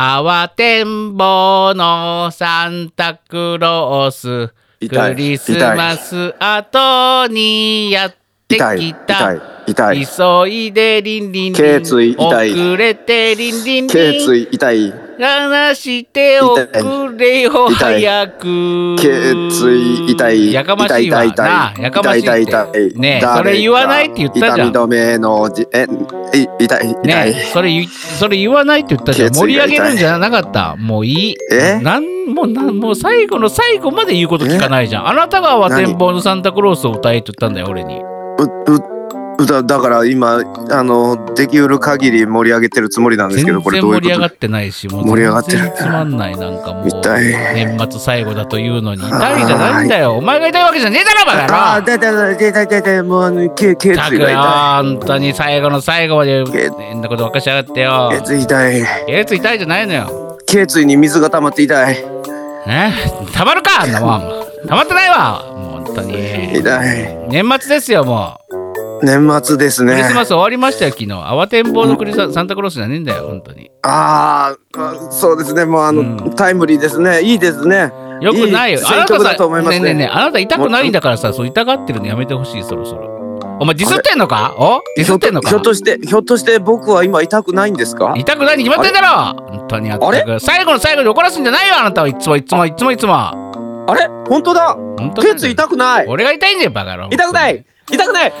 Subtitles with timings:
[0.00, 4.46] 慌てんぼうのサンタクロース。
[4.78, 8.14] クリスマス後にやっ
[8.46, 8.58] てき
[8.94, 9.34] た。
[9.34, 9.40] 痛い。
[9.66, 10.06] 痛い。
[10.06, 11.82] 急いでリンリンリン。
[11.82, 11.96] 遅
[12.76, 14.20] れてリンリン頸リン。
[14.20, 18.96] 椎痛い話しておくれよ痛い早く。
[18.98, 20.52] 頸椎痛い。
[20.52, 21.24] やかましいわ。
[21.24, 21.28] 痛い。
[21.30, 21.82] 痛い。
[21.82, 22.42] やかましい痛い。
[22.44, 22.70] 痛い。
[22.70, 22.94] 痛い。
[22.94, 24.68] ねそれ言わないって言ったじゃん。
[24.68, 25.86] 痛み止めのじえ
[26.34, 26.90] い痛い。
[26.90, 29.34] 痛い、ねそれそれ言わないって言ったじゃん。
[29.34, 30.76] 盛り上げるんじゃなかった。
[30.76, 31.36] もういい。
[31.50, 31.80] え？
[31.80, 35.08] なんもうなんもう最後の最後まで言うこと聞かないじゃん。
[35.08, 37.98] あなたが慌てんぼうのサンタクロースを歌えって言ったんだよ俺に。
[37.98, 38.97] うう
[39.46, 44.08] だだから今あのできうる限り盛り上げてるつもりなんです全けどこれ然どういうこと？
[44.08, 45.58] 盛り上がってないしもう盛り上がってる。
[45.58, 46.88] 全然つまんないなんかもう。
[46.88, 47.24] 痛い。
[47.54, 49.00] 年末最後だというのに。
[49.00, 50.14] 痛いじゃないんだよ。
[50.14, 51.42] お前が痛いわけじゃねえだろバカ。
[51.42, 54.26] 野郎ああだだだだだだだもうあの頸頸ったくよ。
[54.26, 58.10] 椎が本当に最後の最後までけ変なことばっかしやがってよ。
[58.12, 58.82] 痛い頸椎痛い。
[59.06, 60.38] 頸椎痛いじゃないのよ。
[60.46, 61.94] 頸椎に水が溜まって痛い。
[62.66, 62.92] ね
[63.32, 64.66] たまるかあんなもん。
[64.66, 65.44] たまってないわ。
[65.84, 66.58] 本当に。
[66.58, 67.28] 痛い。
[67.28, 68.40] 年末ですよも
[69.02, 69.92] 年末ですね。
[69.92, 71.10] うクリスマス終わりましたよ昨日。
[71.10, 73.70] 慌てんぼうのクリスサンタクロースじゃねえんだよ本当に。
[73.82, 75.64] あーあそうですね。
[75.64, 76.34] もうあの、うん。
[76.34, 77.22] タイムリーですね。
[77.22, 77.92] いいですね。
[78.20, 78.80] よくないよ。
[78.80, 79.80] いいあなたさね。
[79.80, 83.16] ねえねあなた痛くないんだからさそう痛がってるのやめてほしいそろそろ。
[83.60, 84.54] お前ディスってんのか？
[84.56, 84.82] お？
[84.96, 85.48] ディスってんのか？
[85.48, 88.14] ひょっとしてひょっとして僕は今痛くないんですか？
[88.16, 89.34] 痛くないに決まってんだろ！
[89.48, 90.22] 本当にあったあれ？
[90.22, 93.14] く最後の最後に怒らすんじゃないよあなたはいつもいつもいつもいつも。
[93.14, 94.08] あれ？
[94.28, 94.74] 本当だ。
[94.74, 96.06] 本当頸椎痛くない。
[96.06, 97.08] 俺が痛いんだよバカ野郎。
[97.10, 97.64] 痛くない。
[97.90, 98.32] 痛くない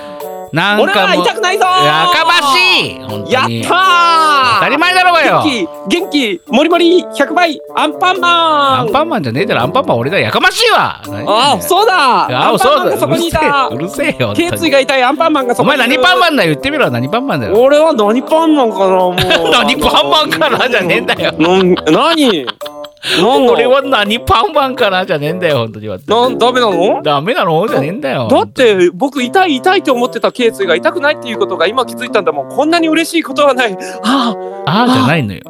[0.52, 1.84] なん俺は痛くないぞー。
[1.84, 2.58] やかまし
[2.92, 3.32] い。
[3.32, 4.54] やったー。
[4.54, 5.42] 当たり前だろうがよ。
[5.44, 8.78] 元気元気もりもり100倍アンパンマン。
[8.80, 9.62] アンパンマンじゃねえだろ。
[9.62, 10.24] アンパンマン俺だよ。
[10.24, 11.02] やかましいわ。
[11.26, 11.94] ああそうだ。
[11.94, 13.68] あアンパンマンがそこにいた。
[13.70, 14.32] うるせえよ。
[14.34, 16.02] 頸椎が痛いアンパンマンがそお前こにいる。
[16.02, 16.50] 何パンマンだよ。
[16.50, 16.90] 言ってみろ。
[16.90, 17.60] 何パンマンだよ。
[17.60, 19.14] 俺は何パンマンかなもう。
[19.52, 21.32] 何パンマンかなじゃねえんだよ。
[21.38, 22.46] 何？
[23.20, 25.88] なん俺は何パンマンかなじゃねえんだよ本当に。
[25.88, 27.02] なんダメなの？
[27.02, 27.66] ダメなの？
[27.68, 32.32] じゃねえんだよだって僕痛い痛いと思ってた頸椎が痛くないっていうことが今気づいたんだ。
[32.32, 33.76] もんこんなに嬉しいことはない。
[34.02, 34.34] あ
[34.66, 34.70] あ。
[34.70, 35.42] ああじゃないのよ。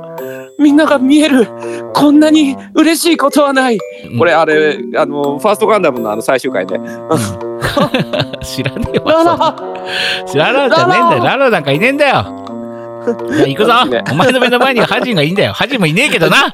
[0.59, 1.47] みんなが見える
[1.95, 3.79] こんなに嬉しいことはない、
[4.11, 4.19] うん。
[4.19, 6.79] これあれあのファーストガンダムのあの最終回ね
[8.43, 9.37] 知らねえララ。
[9.37, 9.55] わ
[10.27, 11.25] 知らないじゃねえんだよ。
[11.25, 12.48] ララなんかいねえんだよ
[13.47, 13.85] 行くぞ。
[13.87, 15.53] ねお前の目の前にはハジンがいいんだよ。
[15.53, 16.47] ハジンもいねえけどな。
[16.47, 16.53] あ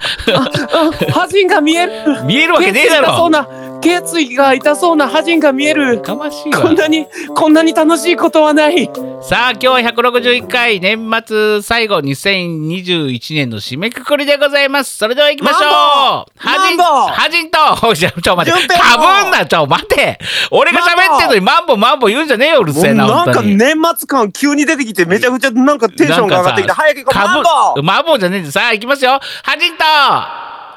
[1.12, 1.93] ハジンが見える。
[2.25, 3.09] 見えるわけねえだろ。
[3.09, 3.47] 痛そうな
[3.84, 6.62] 頸椎が痛そうなハジンが見えるやかましいわ。
[6.62, 7.06] こんなに
[7.37, 8.87] こんなに楽しいことはない。
[9.21, 14.97] さあ今日は161回年末最後2021年の締めくくりでございます。
[14.97, 16.44] それでは行きましょう。
[16.44, 17.59] マンンボハジンと！
[17.87, 18.69] おじゃちょ待って。
[18.69, 20.19] かのぶんなちょ待て。
[20.50, 23.56] 俺が喋ってんのにマンボマンボ言うんじゃねえようるせえな本当に。
[23.56, 27.19] 年末感急に出てきてめちゃくちゃなんかテンションが上がってきて早く行こう。
[27.19, 29.21] マンボマンボじゃねえさあ行きますよ。
[29.43, 29.84] ハジンと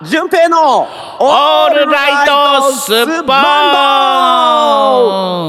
[0.02, 0.88] 順平の
[1.20, 3.32] オールライトスッポーンマ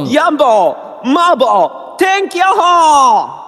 [0.03, 3.41] ンボヤンボマンボ天気予報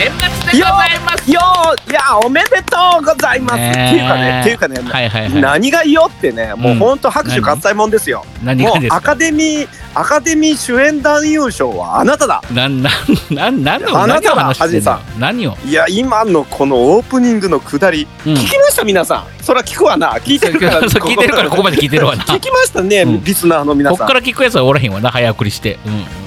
[0.00, 1.30] 年末でございます。
[1.30, 5.42] よーいやおめでとうございます、っていうかねっていうかね、はいはいはい。
[5.42, 8.96] 何がよってねもうほんと拍手喝采もんですよ、もう何がですか？
[8.96, 12.42] アカデミーアカデミー主演男優賞はあなただ。
[12.50, 12.92] なんなん
[13.30, 19.44] なんなんのあなただハジンさ何を、いや今のこのオープニングのくだり、うん、聞きました皆さん。
[19.44, 20.14] そら聞くわな。
[20.14, 20.80] 聞いてるから。
[20.88, 22.24] 聞いてるからここまで聞いてるわな。
[22.24, 23.24] 聞きましたね、うん。
[23.24, 23.98] リスナーの皆さん。
[23.98, 25.74] こっから聞くやつはおらへんわな早送りして。
[25.74, 26.19] ねうん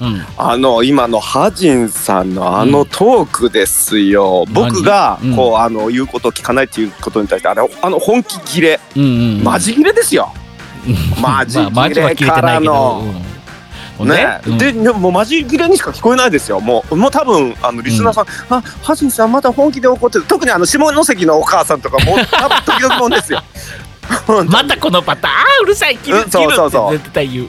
[0.00, 0.24] うん。
[0.36, 4.52] あの今のハジンさんのあのトークですよ、ん。
[4.52, 8.80] 僕がこう、あの言うことを聞かないっていうことに対してあれあの本気切れ。
[8.96, 9.44] うんうんうん。
[9.44, 10.32] マジ切れですよ、
[11.20, 12.24] マジ切れてないけ
[12.64, 13.02] ど、
[14.00, 14.58] うん、ね、うん。
[14.58, 16.60] ででもマジ切れにしか聞こえないですよ。
[16.60, 20.24] もうもう多分あのリスナーさん、あハジンさんまた本気で怒ってる。
[20.24, 23.42] 特にあの下関のお母さんとかもう多分時々もんですよ
[24.48, 25.34] またこのパターン。
[25.34, 25.96] あーうるさい。
[25.98, 26.92] 切るうんそうそうそう。
[26.92, 27.48] 絶対言う、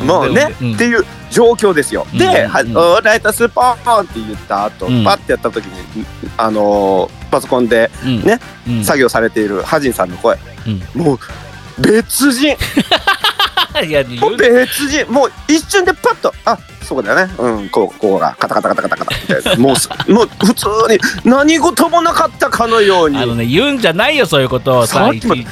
[0.00, 2.06] うん、もうね、うんっていう状況ですよ。
[2.12, 2.48] で、うん。
[2.48, 2.60] は
[2.96, 3.04] うん。
[3.04, 5.04] ライトスポーンって言った後、うん。
[5.04, 8.22] パッてやった時にあのーパソコンでうん。
[8.22, 11.02] ね、うん、作業されているハジンさんの声、うん。
[11.02, 11.18] もう
[11.80, 12.56] 別人
[13.86, 14.02] いや
[14.36, 17.32] 別人もう一瞬でパッとあそうだよね。
[17.38, 19.56] うんこうこうがカタカタカタカタカタみたいな。
[19.62, 23.18] もうすもう普通に何事もなかったかのように。
[23.18, 25.46] あのね言うんじゃないよそういうことをさいちい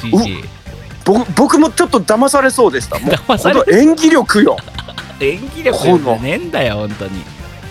[1.05, 2.99] 僕僕もちょっと騙されそうでした。
[2.99, 4.57] もう演技力よ。
[5.21, 7.19] 演技力じゃねえんだよ本当に。
[7.19, 7.23] い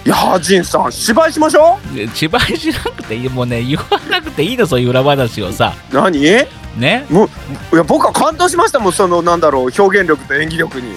[0.07, 1.79] いやハジンさん芝居しましょ
[2.15, 3.29] 芝居しなくていい。
[3.29, 5.75] もうね言わなくていいのそういう裏話をさ
[6.77, 7.07] う何いね
[7.73, 10.95] や僕は感動しましたもんそのなんだろう表現力と演技力に。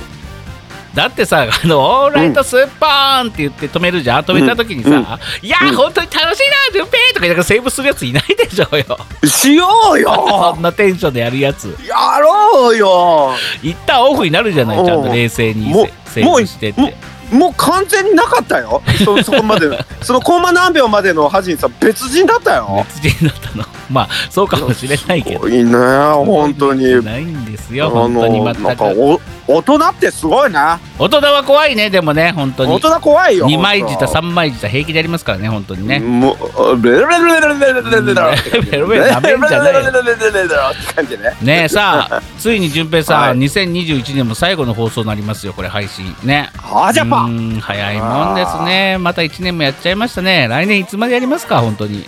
[0.94, 4.24] だってさあの「オールライトスーパーン!」って言って止めるじゃん。
[4.24, 4.98] 止めた時にさ「うん。
[5.42, 8.86] いやー、本当に楽しいな順平!」とか言いながらセーブするやついないでしょうよ。
[9.26, 11.78] しよう そよんなテンションでやるやつ。
[11.88, 13.32] やろうよ。
[13.64, 16.82] 一旦オフになるじゃないちゃんと冷静にもうセーブしてって。
[16.82, 18.82] もうもう完全になかったよ。
[19.06, 19.70] そそこまで。
[20.04, 22.86] そのコンマ何秒までのハジンさん別人だったよ。
[23.02, 25.48] 別人だったのまあそうかもしれないけど。
[25.48, 27.04] いいね本当に。
[27.04, 30.80] ないんですあよ本当にのなん全くかお大人ってすごいな。
[30.98, 32.74] 大人は怖いねでもね本当に。
[32.74, 36.00] 大人怖いよ2枚舌さ3枚舌平気でやりますからね本当にね。
[36.00, 52.06] もうベルベルベルベルベルベルベルベルベルベル舐めんじゃないよベルベルベルベルベルって感じねねえさあついに順平さん、はい2021年も最後の放送になりますよこれ配信ねはあジャパンうーん早いもんですねまた1年もやっちゃいましたね来年いつまでやりますか本当に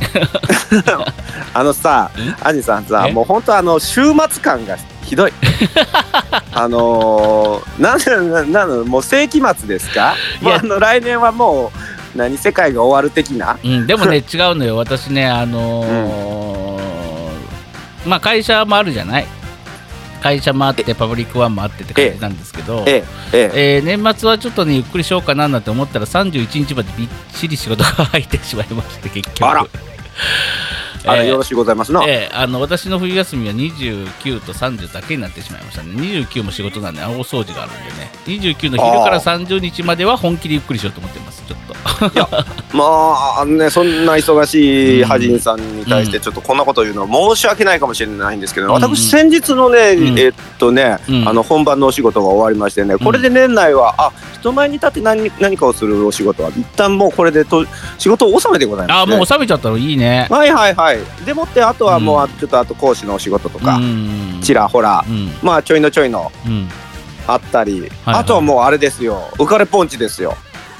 [1.54, 4.78] あのさアジさんさえもう本当あの週末感が
[5.14, 5.34] ひどい。
[6.54, 10.16] あのー、ななのもう世紀末ですか？
[10.42, 10.56] いや。
[10.56, 11.72] あの来年はも
[12.16, 13.58] う何世界が終わる的な？
[13.64, 14.76] うん、でもね違うのよ。
[14.76, 16.84] 私ねあのー
[18.10, 19.28] まあ会社もあるじゃない？
[20.24, 23.04] 会社もあってパブリックワンもあってって感じなんですけど、ええ。
[23.34, 23.76] ええ。
[23.78, 29.48] えー年末はちょっとねゆっくりしようかななんて思ったら31日までびっちり仕事が入ってしまいまして結局。
[29.48, 29.66] あら
[31.06, 32.34] あれえーよろしゅうございますな、ええ。
[32.34, 35.92] あの私の冬休みは29と30だけになってしまいましたね。
[35.94, 38.12] 29も仕事なんで大掃除があるんでね。
[38.26, 41.44] 29の昼から30日までは本気でゆっくりしようと思ってます。
[41.48, 41.74] ちょっと。
[42.78, 48.74] まああのねそんな忙しいハジンさんに対してちょっとこんなこと言うのは申し訳ないかもしれないんですけど、うん。
[48.74, 50.20] 私先日のね、うん。
[50.20, 51.28] えっとね、うん。
[51.28, 57.66] あの本番のお仕事が終わりましてねこれで年内は、あ人前に立って何何かをするお仕事は一旦もうこれでと
[57.98, 59.78] 仕事を収めてございます、ね、あもう収めちゃったの？
[59.78, 60.28] いいね。
[60.30, 60.93] はいはいはい
[61.26, 64.40] でもってあとはもう、ちょっとあと講師のお仕事とか、うん。
[64.42, 65.32] ちらほらうん。
[65.42, 66.70] まあちょいのちょいのうん。
[67.28, 69.30] あったり、はいあとはもうあれですよ。
[69.34, 70.36] 浮かれポンチですよ。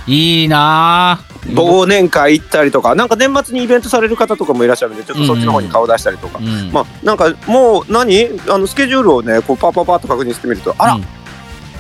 [0.06, 1.20] いいなあ。
[1.48, 6.72] 忘年会行ったりとかなんか年末にイベントされる方とかもいらっしゃるんでちょっとそっちの方に顔出したりとか、うん。
[6.72, 8.28] まあなんかもう何？
[8.50, 11.06] あのスケジュールをねこうパッパッパッと確認してみるとあら、うん。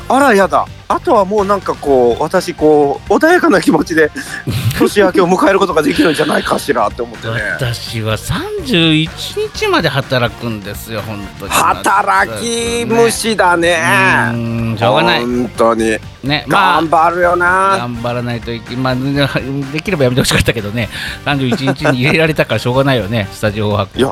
[0.09, 4.11] あらやだあとはもうなんかこう私こう穏やかな気持ちで
[4.77, 7.33] 年明けを迎えることができるんじゃないかしらって思ってね。
[7.55, 9.09] 私は31
[9.57, 11.51] 日まで働くんですよ本当に。
[11.51, 13.81] 働き虫だね。
[14.33, 15.21] うんしょうがない。
[15.21, 15.97] 本当に。
[16.23, 18.95] ねまあ頑張るよな、頑張らないといけまあ
[19.73, 20.89] できればやめてほしかったけどね。
[21.25, 24.11] 31日に入れられたからしょうがないよね スタジオ泊いや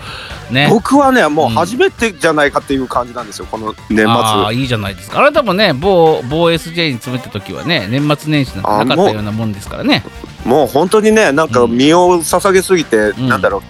[0.50, 0.68] ね。
[0.70, 4.08] 僕はねもう初めてじゃないかっていう感じなんですよこの年末。
[4.08, 5.20] ああいいじゃないですか。
[5.20, 10.04] あなたもね某某 SJ に詰めた時はね年末年始なんてなかったようなもんですからね。
[10.46, 11.78] もう本当にねなんかうん。
[11.78, 13.28] 身を捧げすぎて、ん。
[13.28, 13.62] なんだろう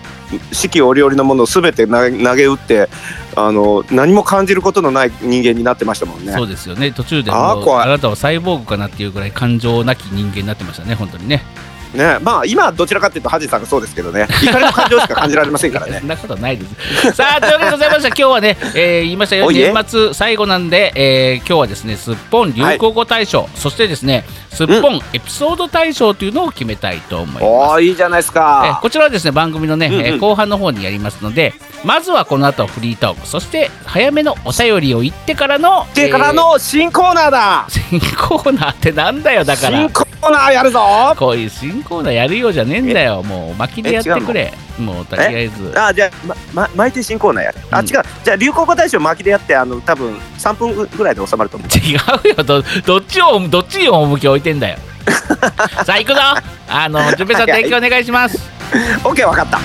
[0.53, 2.88] 四季折々のものを全て投げ打って
[3.36, 6.31] あの何も感じることのない人間になってましたもんね。
[6.31, 6.92] そうですよね。
[6.92, 7.56] 途中であ
[7.88, 11.44] なたはサイボーグかなっていうぐらい感情なき人間になってましたね本当にね
[11.93, 12.17] ね。
[12.21, 14.27] まあ今はどちらかっていうとハジさんがそうですけどね。
[14.43, 17.11] 怒りの感情しか感じられませんから そねんなことないです。
[17.13, 18.07] さあ、というわけでございました。
[18.07, 27.43] 今日はね、えー言いましたよ年末最後なんで、えー今日はですね、すっぽん流行語大賞、そしてですね、すっぽんエピソード大賞というのを決めたいと思います。
[27.43, 31.53] おーいいじゃないですえかこちらはですね番組のね、うんうんえー後半の方にやりますので
[31.83, 39.77] まずはこの後フリートークそして早めのお便りを言ってからのでからの新コーナーだ、えー新コーナーってなんだよだから。
[39.79, 40.79] 新コーナーやるぞ。
[41.17, 43.23] こういう新コーナーやるようじゃねえんだよ。
[43.23, 44.53] もう巻きでやってくれ。
[44.79, 45.73] もうとりあえず。
[45.79, 47.85] あじゃあ、まま、巻いて新コーナーやる、あうん。
[47.85, 48.03] 違う。
[48.23, 51.69] じゃあ流行語大賞巻きでやってあの多分3分ぐらいで収まると思う。
[51.69, 51.95] 違
[52.33, 52.43] うよ。
[52.43, 54.77] どどっちをどっちに趣置いてんだよ。
[55.85, 56.19] さあ行くぞ。
[56.67, 58.38] あの順平さん提供お願いします。
[59.03, 59.59] OK わかった。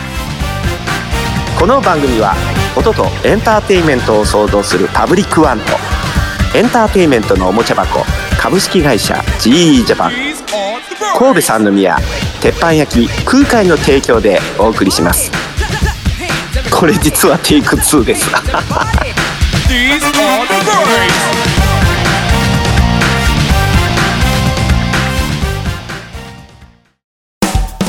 [1.59, 2.35] この番組は
[2.77, 5.65] 音とエンターテインメントを創造するパブリックワンと
[6.55, 8.05] エンターテインメントのおもちゃ箱
[8.39, 10.13] 株式会社 GE ジャパン
[11.19, 11.97] 神戸三宮
[12.41, 15.31] 鉄板焼き空海の提供でお送りします。
[16.71, 18.27] これ実はテイク2です。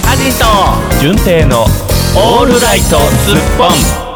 [0.05, 0.45] アジト。
[1.01, 1.65] 純正の
[2.15, 3.65] オールライトスッポ
[4.03, 4.06] ン。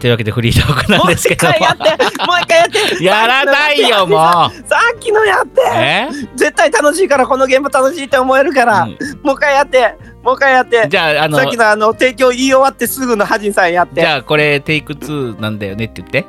[0.00, 1.46] というわけでフリートークなんですけど。
[1.46, 3.04] ももう一回やって。
[3.04, 4.18] やらないよもう。
[4.68, 5.60] さっきのやって。
[5.74, 6.08] え？
[6.34, 8.90] 絶対楽しいからこのゲーム楽しいって思えるから、うん。
[9.22, 9.94] もう一回やって。
[10.22, 10.88] もう一回やって。
[10.88, 14.00] じゃああのさっきのあの提供言い終わってすぐのハジンさんやって。
[14.00, 16.26] じゃあこれテイク2なんだよねって言って。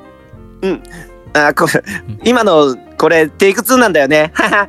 [1.33, 1.81] あこれ
[2.25, 4.31] 今のこれテイク2なんだよね。
[4.33, 4.67] はは。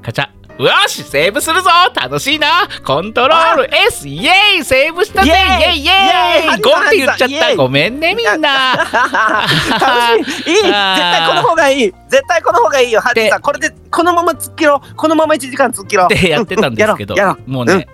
[0.00, 0.28] カチャ
[0.66, 1.70] よしセーブするぞ。
[1.94, 2.68] 楽しいな。
[2.84, 3.70] コントロール。
[3.88, 4.64] S イエーイ。
[4.64, 5.30] セーブしたぜ。
[5.30, 6.60] イイエーイエイイエイ。
[6.60, 7.56] ゴンって言っちゃった。
[7.56, 8.76] ごめんねみんな。
[8.76, 10.50] 楽しい。
[10.50, 10.56] いい。
[10.62, 11.92] 絶対この方がいい。
[12.08, 13.40] 絶対この方がいいよハチさん。
[13.40, 14.94] これでこのまま突っ切ろう。
[14.94, 16.14] このまま1時間突っ切ろう。
[16.14, 17.14] ってやってたんですけど
[17.46, 17.86] もうね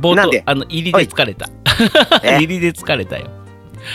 [0.00, 0.42] 冒なんで？
[0.46, 1.48] 頭あの入りで疲れた。
[2.22, 3.26] え 入りで疲れたよ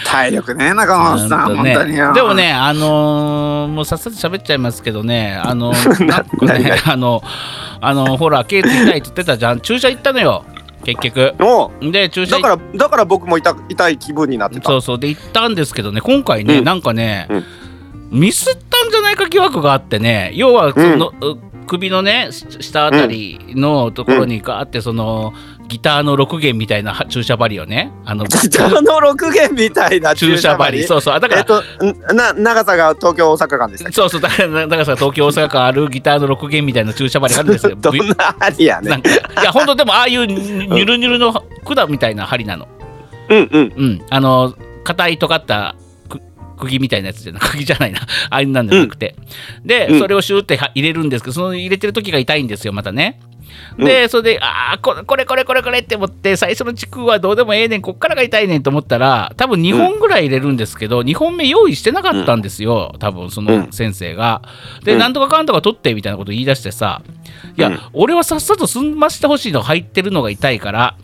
[0.05, 2.13] 体力ね中本さん本当によ。
[2.13, 6.75] でもねあのーもうさっさと喋っちゃいますけどねあのね。
[6.85, 7.21] あの
[7.79, 9.61] あのほらケーキ痛いって言ってたじゃん。
[9.61, 10.45] 注射行ったのよ
[10.83, 11.33] 結局。
[11.39, 14.69] おで注射だからだから僕も痛痛い気分になってた。
[14.69, 14.99] そうそう。
[14.99, 16.63] で行ったんですけどね今回ね、うん。
[16.63, 17.45] なんかね、うん。
[18.11, 21.13] ミスったんじゃないか疑惑があってね要はその、う
[21.67, 25.33] 首のねし下あたりのところにガーってその、
[25.67, 30.83] ギターの6弦みたいなは注射針をねあのギターの6弦みたいな注射針。
[30.83, 31.19] そうそう。
[31.19, 31.61] だから、えっと
[32.13, 34.21] んな長さが東京大阪間でしたっそうそう。
[34.21, 37.75] だからだからさ東京大阪間あるギターの6弦みたいな注射針があるんですよ。
[37.75, 41.33] け どんな針やねなんかいや本当でもああいうニュルニュルの
[41.63, 42.67] 管みたいな針なの。
[43.29, 43.73] うんうん。
[43.75, 44.05] うん。
[44.09, 45.75] あの硬い尖った
[46.09, 46.21] く
[46.57, 47.99] 釘みたいなやつじゃな釘じゃないな。
[48.29, 49.15] ああいうなんじゃなくて、
[49.65, 49.99] で、うん。
[49.99, 53.19] それをシューっては入れるんですけどその入れてる時が痛いんですよまたね。
[53.77, 64.41] で、それで、ああ、これ、これ、これ、これ、って思って、最初の地区はどうでもええねん、こっからが痛いねんと思ったら、多分2本ぐらい入れるんですけど、2本目用意してなかったんですよ、多分その先生が。
[64.83, 64.99] で、うん。
[64.99, 67.01] なんとかかんとか取ってみたいなこと言い出してさ、
[67.57, 67.79] いや、うん。
[67.93, 70.95] 俺はさっさと済ましてほしいの入ってるのが痛いから、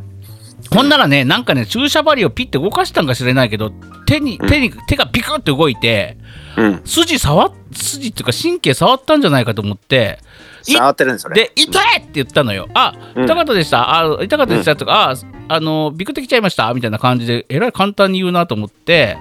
[0.72, 3.72] ほんならね、なんかね、注射針をピッて動かしたんか知れないけど、
[4.06, 6.18] 手に、手に、手がピクッて動いて、
[6.58, 6.82] うん。
[6.86, 12.68] 筋触っ、筋っていうか神経触ったんじゃないかと思って、い触ってるんですそれで、痛いって言ったのよ。
[12.74, 13.26] あ、うん。
[13.26, 14.00] 痛かったでした。
[14.00, 15.16] あ、痛かったでしたとか、あ、
[15.50, 16.74] あの、ビクってきちゃいました。
[16.74, 19.18] みたいな感じで、えらい簡単に言うなと思って、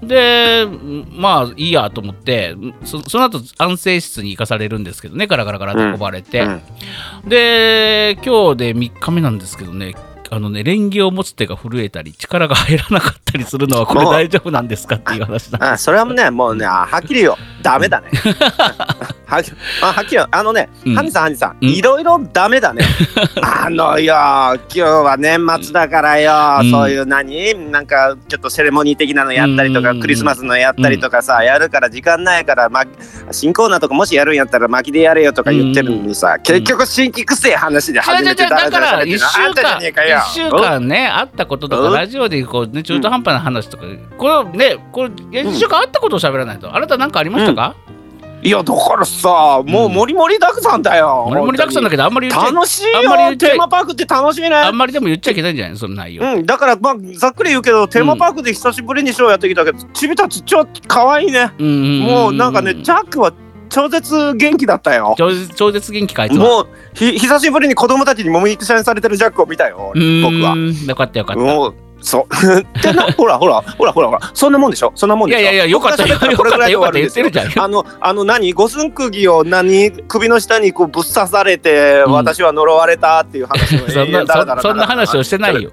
[0.00, 0.08] うん。
[0.08, 0.66] で、
[1.10, 6.40] まあいいやと思って、そその後安静室に行かされるんですけどね、ガラガラガラと運ばれて。
[6.42, 6.62] うん。
[7.28, 9.94] で、今日で3日目なんですけどね、
[10.34, 17.36] あのね、レンゲを持つ手が震えたり、力が入らなかったりするのは、これ大丈夫なんですかっていう話なんあそれはねもうねあはっきり言おう。
[17.62, 18.08] ダメだね。
[19.26, 20.28] はっきあはっきり言おう。
[20.30, 20.94] あのね、うん。
[20.94, 21.68] ハニさんハニさんうん。
[21.68, 22.82] いろいろダメだね。
[23.42, 26.70] あのよ今日は年末だからよ、うん。
[26.70, 27.70] そういう何？
[27.70, 32.84] なんかちょっとセレモニー的なのやったりとか、うんクリスマスのやったりとかさ、やるから時間ないから、ま、
[33.30, 39.26] 新コーナーとかもしやるんやったら巻きでやれよとか言ってるのにさ、結局新規くせえ話で初めてだから1ダラダラ喋ってるの。
[39.26, 40.18] あ週間ねえかよ。
[40.18, 41.94] 一週間ねあったこととかうん。
[41.94, 43.84] ラジオでこうね中途半端な話とか
[44.16, 46.74] これねこれ1週間あったことを喋らないと。
[46.74, 47.74] あなた何かありましたか？
[48.44, 54.42] いやだからさもうもりもりだくさんだよ、盛り盛りだくさんだけどあんまり言っちゃ楽しいあんまり言よっちゃいテーマパークって楽しい？
[54.42, 55.76] ねあんまりでも言っちゃいけないんじゃない？
[55.78, 56.24] その内容。
[56.24, 61.52] うんだからまあざっくり言うけどテーマパークで久しぶりにショーやってきたけどちびたち超可愛いね。
[61.56, 63.32] もうなんかねジャックは
[63.72, 65.14] 超絶元気だったよ。
[65.16, 66.44] 超絶超絶元気かあいつは。
[66.44, 70.54] もうひ久しぶりに子供たちにもみくちゃにされてるジャックを見たようーん僕は。
[70.88, 71.42] よかったよかった。
[71.42, 71.74] もう
[72.04, 72.34] そう。
[72.82, 74.92] でなほらほらほらほらほらそんなもんでしょ？
[74.96, 75.40] そんなもんでしょ？
[75.40, 76.18] いやいやいやよかったよ。
[76.36, 77.24] これぐらいで終わるんですよ。
[77.26, 82.12] かったよあのあの何五寸釘を何首の下にこうぶっ刺されて、うん。
[82.12, 84.26] 私は呪われたっていう話をそんな
[84.60, 85.70] そんな話をしてないよ。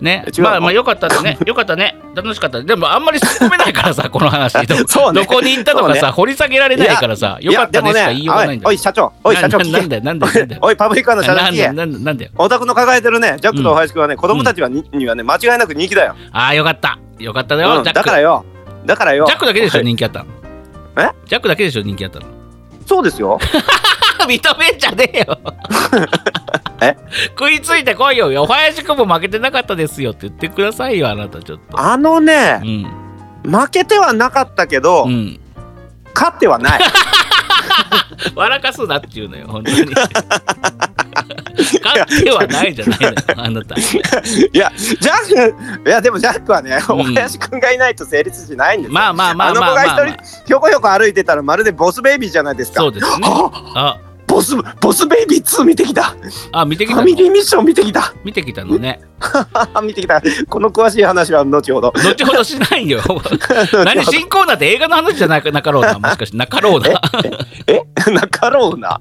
[0.00, 2.62] ねまあまあよかったね、 よかったね、楽しかった。
[2.62, 4.66] でもあんまり突っ込めないからさ、 この話。
[4.66, 8.68] どそうねどこに行ったとかさ、掘り下げられないからさ、よかったねしか言いようがないんだよ。
[8.68, 10.46] おい社長おい社長なんだよなんだよ。
[10.60, 11.72] おいパブリックの社長なんだよ聞け
[12.04, 12.30] なんだよ。
[12.36, 16.98] お宅の抱えてるねジャックと林くんはね、子供たちはに,、にはね間違いなく人気だよ、ああ、よかった。
[17.18, 17.82] よかったよ。
[17.82, 18.44] だからよ
[18.84, 20.26] だからよジャックだけでしょ、はい人気あったの。
[20.98, 21.10] え？
[21.26, 22.26] ジャックだけでしょ、人気あったの。
[22.86, 23.38] そうですよ
[24.28, 25.38] 認めんじゃねえよ。
[26.80, 26.96] え？
[27.30, 28.42] 食いついてこいよ。
[28.42, 31.80] お林くんも負けてなかったですよって言ってくださいよ、あなたちょっと。
[31.80, 32.60] あのね
[33.44, 33.50] う、ん。
[33.50, 35.40] 負けてはなかったけど、うん。
[36.14, 36.80] 勝ってはない
[38.34, 39.94] 笑かすなっていうのよ、本当に。
[41.82, 43.74] 勝ってはないじゃないのよ、あなた。
[43.74, 43.78] い
[44.52, 53.10] やジャックいやでもジャックはね、うんお林くんがいないと成立しないんですよまあまあまああのまあまあ、まあ子が一人ひょこひょこ歩いてたらまるでボスベイビーじゃないですかそうですね。
[53.24, 56.14] あ あ、ボスボスベイビー2見てきた
[56.52, 59.00] あ、見てきファミリーミッション見てきた見てきたのね。
[59.82, 63.00] 見てきたこの詳しい話は後ほど後ほどしないよ。
[63.84, 67.00] 何新コーナーって映画の話じゃなくなかろうな、 もしかしてなかろうな。
[67.66, 69.00] えなかろうな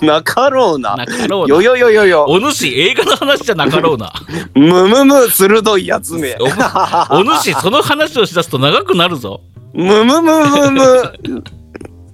[0.00, 1.54] なかろうななかろうな。
[1.54, 4.12] よよよよよお主、映画の話じゃなかろうな。
[4.54, 6.44] むむむ鋭いやつめお
[7.16, 9.40] お主、その話をしだすと長くなるぞ。
[9.72, 11.44] むむむむむ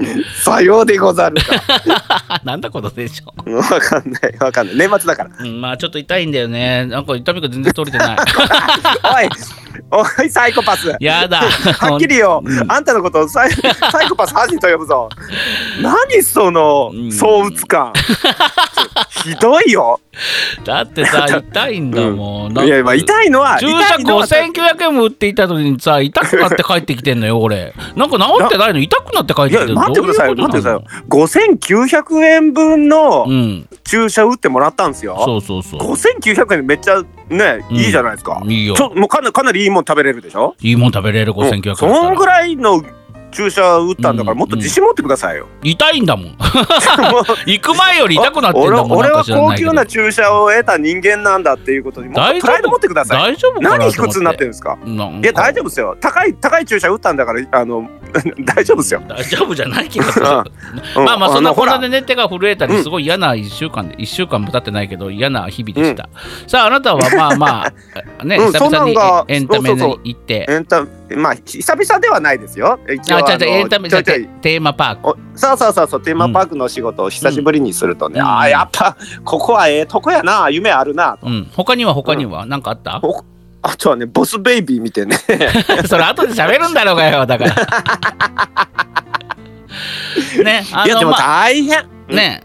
[0.45, 2.40] さようでござるか。
[2.45, 3.54] なんだこのテンション。
[3.54, 4.76] わかんない、わかんない。
[4.76, 5.30] 年末だから。
[5.38, 6.87] うん、まあちょっと痛いんだよね。
[6.87, 8.19] なんか痛みが全然取れてない。
[9.04, 9.28] おい、
[9.90, 10.94] おい、サイコパス。
[11.00, 11.38] やだ。
[11.38, 15.08] はっきりよ、うんあんたのことをサイサイコパス恥と呼ぶぞ。
[15.80, 17.92] 何そのうん相打つ感。
[19.25, 20.00] ひどいよ。
[20.64, 22.58] だってさ、 痛いんだもん。
[22.58, 23.58] いや、まあ痛いのは。
[23.58, 27.75] 注射痛いのは5900円も売っていたのにさ、痛くなって帰ってきてんのよ、俺。
[27.96, 28.80] なんか治ってないの？
[28.80, 29.80] 痛くなって帰ってきてるの？
[29.80, 30.80] 待ってくださいよどううことなの？
[30.80, 35.20] 待5900円分のうん、注射打ってもらったんですよ。
[35.25, 35.80] そうそうそう。
[35.80, 38.42] 5900円めっちゃね、うんいいじゃないですか。
[38.44, 38.82] いいよち。
[38.82, 40.54] ょもうかなかなりいいもん食べれるでしょ？
[40.60, 42.38] いいもん食べれる5900円だったそんぐら。
[42.40, 42.82] らいの
[43.30, 45.46] 注射打ったんだからうんもっと自信持ってくださいよ。
[45.62, 46.37] 痛いんだもん。
[47.46, 48.99] 行く前より痛くなってんだもん。
[48.99, 53.32] 俺俺は高級な注射を得た人間なんだっていうことにもっ大丈夫とプライド持ってください。
[53.32, 54.78] 大丈夫何卑屈になってるんですか？
[54.84, 54.96] い
[55.26, 55.96] や大丈夫ですよ。
[56.00, 57.88] 高い高い注射打ったんだからあの
[58.44, 60.26] 大丈夫ですよ、大丈夫じゃない気がする。
[60.96, 61.04] うん。
[61.04, 66.08] まあまあそんなこんなでね手が震えたりすごい嫌な1週間で1週間も経ってないけど嫌な日々でした、
[66.46, 67.72] さああなたはまあま
[68.20, 68.52] あ ねうん。
[68.52, 68.96] 久々に
[69.28, 70.02] エンタメそうそうそう。
[70.02, 70.84] に行ってエンタ
[71.16, 72.78] まあ久々ではないですよ。
[72.92, 75.09] 一応あ違う違うあのエンタメじゃテーマパーク。
[75.09, 78.27] おそうそうそうそうテーマパークの仕事を久しぶりにするとね、うん。
[78.27, 81.50] ああやっぱここはええとこやな夢あるなうん。
[81.55, 83.03] 他には他には何かあった、
[83.62, 85.17] あとはねボスベイビー見てね。
[85.87, 87.55] それ後で喋るんだろうがよ だから。
[90.45, 92.43] ねあいやでも大変、ね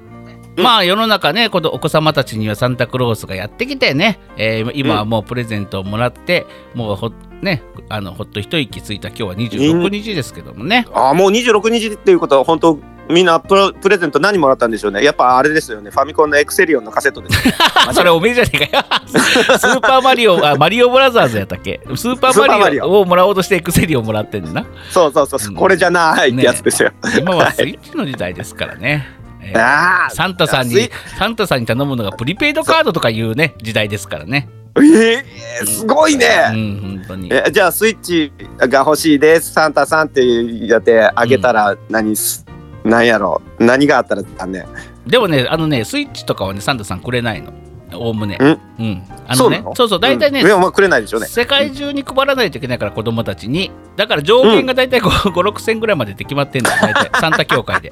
[0.57, 15.03] まあ世の中ねこのお子様たちにはサンタクロースがやってきてね、えー今はもうプレゼントをもらって、もうほねあのほっと一息ついた今日は26日ですけどもね、ああもう26日っていうことは本当みんなプロプレゼント何もらったんでしょうね。
[15.03, 15.91] やっぱあれですよね。
[15.91, 17.53] ファミコンのエクセリオンのカセットですよ
[17.93, 18.83] それおめえじゃねえかよ。
[19.59, 21.81] スーパーマリオあマリオブラザーズやったっけ？
[21.95, 23.01] スーパスーマリオ。
[23.01, 24.65] をもらおうとしてエクセリオンもらってんだな。
[24.89, 25.55] そうそうそう、うん。
[25.55, 29.07] これじゃないってやつですよ、 今はスイッチの時代ですからね、
[29.53, 34.49] サンタさんにサンタさんに頼むのがプリペイドカードとかいうね時代ですからね。
[34.77, 35.23] え
[35.61, 37.29] えすごいね、うん本当に。
[37.31, 39.53] えじゃあスイッチが欲しいです。
[39.53, 42.45] サンタさんってやってあげたら何す、
[42.83, 43.41] 何やろ。
[43.57, 44.65] 何があったらだね
[45.07, 47.53] でもね、あのね、スイッチとかはね、サンタさんくれないの。
[47.93, 48.35] おおむね。
[48.35, 48.43] ん？
[48.43, 49.03] うん。
[49.27, 50.71] あのね、そうそうそう、大体ね、うん。
[50.71, 51.27] くれないでしょうね。
[51.27, 53.71] 世界中に配らないといけないから、子供たちに。
[53.95, 57.11] だから上限が大体5、5 6千ぐらいまでって決まってんだよ、大体。
[57.22, 57.91] サンタ協会で。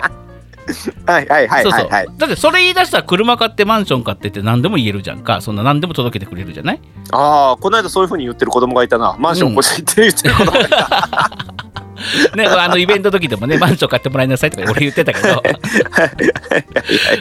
[1.05, 1.65] はいはいはい。
[1.65, 5.41] はいはいだってそれ言い出したら車買ってマンション買ってって何でも言えるじゃんか。
[5.41, 6.79] そんな何でも届けてくれるじゃない？
[7.11, 11.31] ああこの間そういうふうに言ってる子供がいたなマンション欲しいって言ってる子供がいた、
[12.35, 15.41] ね、あのイベント時でもね、マンション買ってもらいなさいとか俺言ってたけど、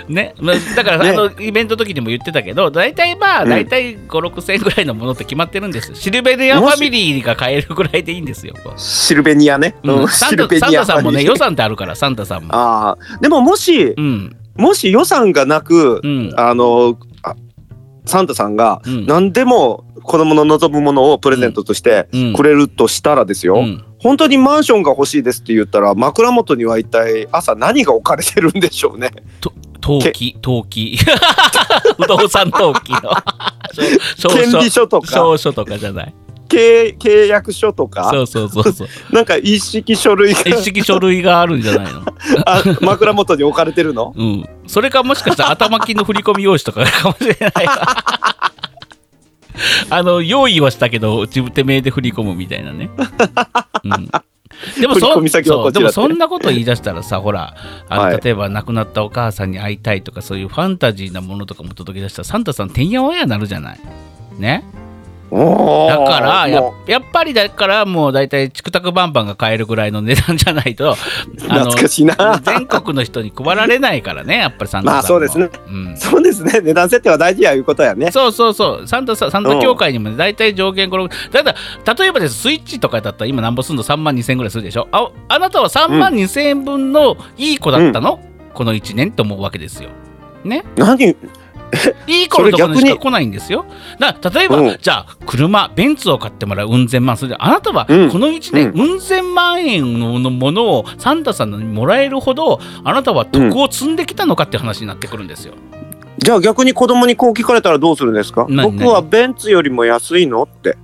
[0.09, 1.11] ね、まあだから、ね。
[1.11, 3.51] あのイベント時でも言ってたけど、大体まあ、うん。
[3.51, 5.95] 大体5、6千ぐらいのものって決まってるんです。
[5.95, 8.55] シルベリアファミリーが買えるぐらいでいいんですよ。
[8.77, 12.55] シルベニアね、うん、サンタサンニアタさんもね、予算ってあるから、サンタさんも。
[12.55, 17.12] ああでももしうん、もし予算がなく、うん、あのあ
[18.04, 29.12] サンタさんがうん何でも子供の望むものをプレゼントとしてうんくれるとしたらですよ、うん本当にマンションが欲しいですって言ったら枕元には一体朝何が置かれてるんでしょうね。
[29.80, 30.98] 登記、登記。
[31.96, 33.12] 不動産登記の。
[34.18, 36.14] 証権利書とか証書とかじゃない。
[36.52, 38.10] 契契約書とか？
[38.12, 38.88] そうそうそうそう。
[39.14, 42.02] なんか一式書類が一式書類があるんじゃないの？
[42.46, 44.12] あ枕元に置かれてるの？
[44.18, 44.48] うん。
[44.66, 47.86] それかもしかしたら頭金の振り込み用紙とかかもしれないわ。
[49.90, 52.88] あの、用意はしたけど、自分手名で振り込むみたいなね。
[53.84, 54.10] うん。
[54.80, 57.54] でもそそうでもそんなこと言い出したらさほら
[57.88, 63.80] あの、はい例えば亡くなったお母さんに会いたいとかそういうファンタジーなものとかも届け出したらサンタさんてんやわんやなるじゃない
[64.38, 64.62] ね？
[65.33, 70.95] だからやもやっぱりだからもう大体チクタクバンバンが買えるぐらいの値段じゃないとう
[71.40, 72.40] 懐かしいな。
[72.45, 75.49] 全国の人に配られないからねやっぱりサンタさんもまあそうですね。
[75.68, 76.61] うん、そうですね。
[76.61, 78.11] 値段設定は大事やいうことやね。
[78.11, 78.87] そうそうそう。
[78.87, 82.35] サンタさサンタ協会にもね大体上限5 6だから例えばです。
[82.35, 84.88] スイッチとかだったら今なんぼすんの？3万2000円ぐらいするでしょ？
[84.92, 88.21] ああなたは3万2000円分のいい子だったの、
[88.53, 89.88] この1年と思うわけですよ。
[90.45, 90.64] ね？
[90.77, 91.16] 何？
[92.06, 93.64] いい子のところにしか来ないんですよ。
[93.98, 94.78] だ例えば、うん。
[94.80, 98.11] じゃあ車ベンツを買ってもらううん千万それであなたはうん。
[98.11, 105.54] この1年、うん、千万円のものをサンタさんにもらえるほどあなたは徳を積んできたのかって話になってくるんですよ。
[106.18, 108.46] じゃあ逆に子供にこう聞かれたらどうするんですか？
[108.48, 110.42] 何僕はベンツよりも安いの？
[110.42, 110.76] って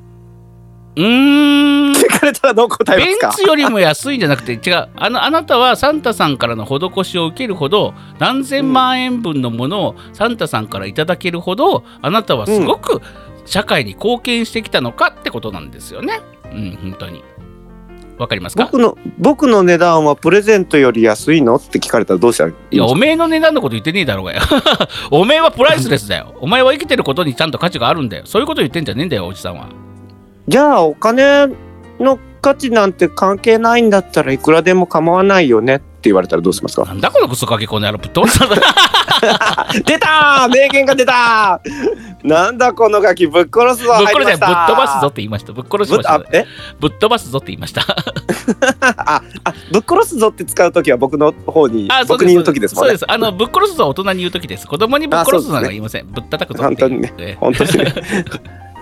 [0.98, 3.28] うーん聞かれたらどう答えますか？
[3.28, 13.00] ベンツよりも安いんじゃなくて違うあのあなたはサンタさんからの施しを受けるほど何千万円分のものをサンタさんからいただけるほどあなたはすごく
[13.46, 16.20] 社会に貢献してきたのかってことなんですよね。
[16.44, 17.22] うん本当に。
[18.18, 18.64] わかりますか？
[18.64, 24.40] 僕の僕の値段はプレゼントより安いのって聞かれたらどうしたらいいいや、おめえの値段のこと言ってねえだろうがよ。
[25.12, 26.34] おめえはプライスレスだよ。
[26.40, 28.24] お前は生きてることにちゃんと価値があるんだよ。
[28.26, 29.68] そういうこと言ってんじゃねえんだよ、おじさんは。
[30.48, 31.48] じゃあお金
[32.00, 36.84] の価値なんて関係ないんだったらいくらでも構わないよねって言われたらどうしますか？
[36.86, 38.56] なんだこのクソかけこの野郎ぶっ飛んだ。
[39.84, 45.52] 出たー名言が出たーなんだこのガキぶっ殺すぞぶっ殺せ、ぶっ入りました飛ばすぞって言いました。
[45.52, 46.18] ぶっ殺しました。
[46.18, 46.46] ぶえ？
[46.80, 47.82] ぶっ飛ばすぞって言いました。
[48.80, 53.04] ああぶっ殺すぞって使うときは僕の方に僕に言うときですもんねそうです。
[53.12, 54.66] あの、ぶっ殺すぞは大人に言うときです。
[54.66, 56.06] 子供にぶっ殺すのは言いません。
[56.06, 56.76] ぶったたくぞって。
[56.76, 57.94] 本当にねええ本当にね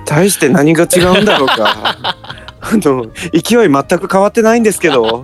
[0.07, 2.17] 大して何が違うんだろうか。
[2.69, 5.23] あの勢い全く変わってないんですけど。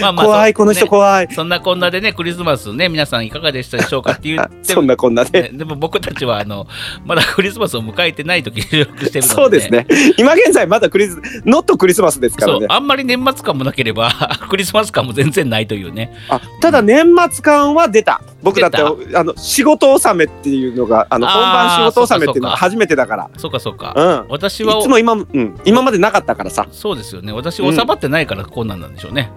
[0.00, 6.66] まあまあ怖いこのね人怖い、そんなこんなでね、クリスマスね、皆さんいかがでしたでしょうかって言って そんなこんなで、ねでも僕たちはあの
[7.04, 9.86] まだクリスマスを迎えてない時に収録してるので、そうですね。
[10.16, 12.66] 今現在まだクリスノットクリスマスですからね。
[12.68, 14.10] あんまり年末感もなければ
[14.50, 16.12] クリスマス感も全然ないというね。
[16.28, 23.30] あただ年末感は出た僕だって出あの仕事納めっていうのがあの本番仕事納めっていうのが初めてだから。
[23.36, 24.26] そうかそうか、うん。
[24.28, 26.66] 私はいつも今,、うん、今までなかったからさ。
[26.72, 27.32] そうですよね。
[27.32, 29.30] 私収まってないからこうなんなんでしょうね、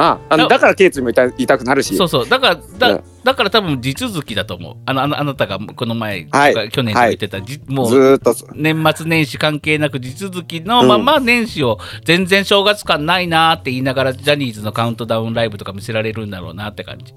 [0.00, 1.96] ああのだから頸椎も痛い痛くなるし。
[1.96, 2.28] そうそう。
[2.28, 4.76] だからだ,、うんだから多分地続きだと思う。
[4.86, 6.70] あのあのあなたがこの前、はい。
[6.70, 8.34] 去年言ってた、じもうずーっと。
[8.54, 17.12] 年末年始関係なく地続きのまま年始を全然正月感ないなーって言いながらジャニーズのカウントダウンライブとか見せられるんだろうなって感じ。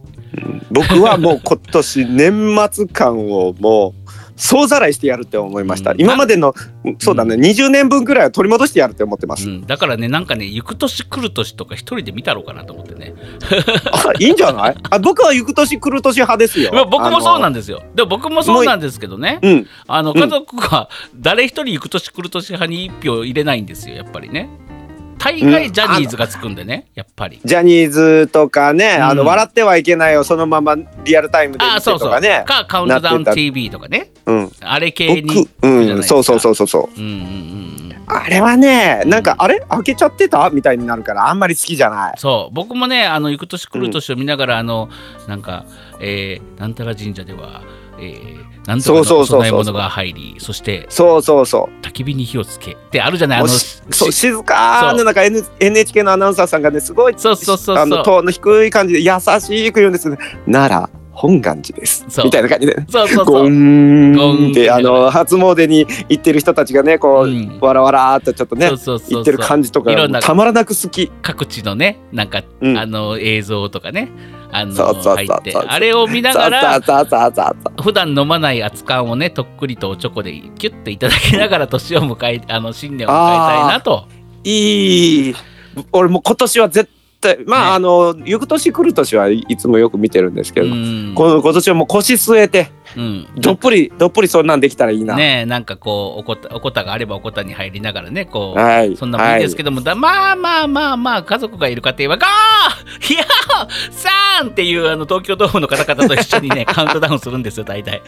[0.71, 6.01] 僕はもう今年年末感をもう総ざらいしてやるって思いました、うん。
[6.01, 6.53] 今までの
[6.99, 13.13] そうだね、20年分くらいは取り戻してやるって思ってます、うん、だからねなんかね行く年来る年とか一人で見たろうかなと思ってね。
[13.91, 14.75] あいいんじゃない？
[14.89, 16.71] あ僕は行く年来る年派ですよ。
[16.73, 17.83] まあ僕もそうなんでですよ。
[17.95, 19.39] でも僕もそうなんですけどね。
[19.41, 19.67] うん。
[19.87, 24.49] あのうん家族が誰一人行く年来る年派に一票入れないんですよやっぱりね
[25.21, 27.39] 大概ジャニーズがつくんでねやっぱり。
[27.45, 32.09] ジャニーズとかね、あのうん笑ってはいけないよそのままリアルタイムで見てあそうそう。
[32.09, 34.09] とかねかカウントダウン TV とかね。
[34.25, 34.51] うん。
[34.61, 36.03] あれ系に僕うん。
[36.03, 36.99] そうそうそううそうそう。
[36.99, 37.71] うんうんうん
[38.13, 40.49] あれはねなんか、あれ開けちゃってた？
[40.49, 42.13] みたいになるからあんまり好きじゃない。
[42.17, 42.53] そう。
[42.53, 44.89] 僕もねあの行く年来る年を見ながら、あの
[45.29, 45.65] なんか、
[46.01, 47.61] えー、なんたら神社では、
[47.99, 51.85] えー、なんとかのおそうそうそうそう供え物が入りそしてそうそうそう。
[51.85, 52.71] 焚き火に火をつけ。
[52.71, 53.39] ってあるじゃない？
[53.39, 57.77] あのそうし静かな中 N NHK のアナウンサーさんがねすごいそうそうそうそう。
[57.77, 62.03] あのトーンの低い感じで優しく言うんですけど奈良本願寺です。
[62.23, 62.75] みたいな感じで。
[62.89, 63.49] そうそうゴそう。
[63.49, 67.59] ンゴンってあの初詣に行ってる人たちがねこう、うん。
[67.61, 69.19] わらわらーっとちょっとねそうそうそうそう。
[69.19, 71.11] 行ってる感じとかいろんなたまらなく好き。
[71.21, 72.75] 各地のねなんか、うん。
[72.75, 74.09] あの映像とかね
[74.51, 84.07] あの入ってあれを見ながさら普段飲まない熱燗をねとっくりとおちょこでキュッていただきながら 年を迎えあの新年を迎えたいなと。
[84.43, 85.35] いい。
[85.91, 86.89] 俺もう今年は絶
[87.21, 87.75] 対まあ、ね。
[87.75, 91.13] あの行く年来る年はいつもよく見てるんですけうど、ん。
[91.15, 93.27] この今年はもう腰据えてうん。
[93.35, 98.95] どっぷりどっぷりそんなんできたらいいな、ねえなんかこうおこたおこたがあればおこたに入りながらねこう、はい。
[98.97, 108.01] そんなもんいいですけども、だまあまあまあまあ家族がいる家庭はゴーヒヤーサーンっていうあの東京ドームの方々と一緒にね カウントダウンするんですよ大体。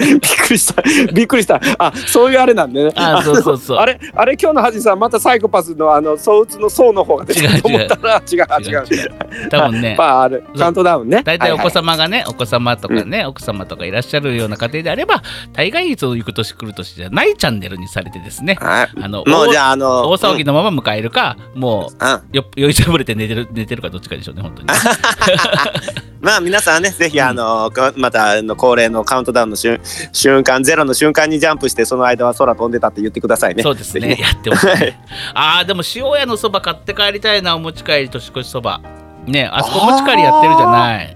[0.00, 0.82] びっくりした。
[1.12, 1.60] びっくりした。
[1.78, 2.92] あそういうあれなんでね。
[2.96, 3.78] あそうそうそう。
[3.78, 8.84] あれあれ今日のハジさんまたサイコパスのあの相打つの層の方が出てると思ったら違う違う。
[8.86, 9.94] 違う多分ね。
[9.98, 11.22] まああれカウントダウンね。
[11.24, 11.70] 大体お子はい。
[11.72, 14.05] 様がね、お子様とかね、奥様とかいらっしゃる
[14.36, 18.56] ような家庭であれば大概そう行く年来る年じゃないチャンネルにされてですね。
[18.60, 18.80] はい。
[18.80, 22.12] はいあのもうじゃあの大騒ぎのまま迎えるか、もううん。
[22.12, 24.68] うんよ酔いつぶれて寝てる寝てるかどっちかでしょうね本当に
[26.20, 29.80] まあ皆さんねぜひあの、こまたあの恒例のカウントダウンの瞬
[30.12, 33.62] 瞬間ゼロの瞬間にジャンプしてその間は空飛んでたって言ってくださいね。
[33.62, 34.06] そうですぜひ。
[34.06, 34.66] ねやってほしい。
[34.66, 34.98] ね
[35.34, 38.80] あーでも塩屋のそば買って帰りたいなお持ち帰り年越しそば。
[39.26, 41.15] ねあそこお持ち帰りやってるじゃない。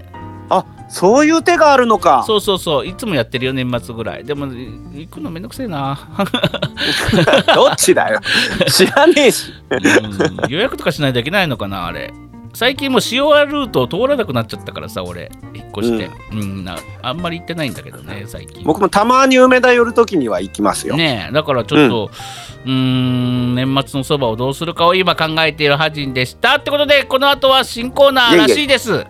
[0.91, 2.23] そういう手があるのか。
[2.27, 2.87] そうそうそう。
[2.87, 4.25] いつもやってるよ年末ぐらい。
[4.25, 5.97] でも行くのめんどくせえな。
[7.55, 8.19] どっちだよ。
[8.67, 9.53] 知らねえし。
[9.69, 10.49] うん。
[10.49, 12.13] 予約とかしないといけないのかなあれ。
[12.53, 15.31] 最近もう塩屋ルートを通らなくなっちゃったからさ俺。
[15.55, 16.65] 引っ越して、うん。
[16.65, 18.61] なあんまり行ってないんだけどね最近。
[18.65, 21.33] 僕もたまに梅田寄るときには行きますよ、ねえ。
[21.33, 22.11] だからちょっと
[22.65, 26.57] うーん年末のそばをどうするかを今考えているハジンでした。
[26.57, 29.05] ってことでこの後は新コーナーらしいです。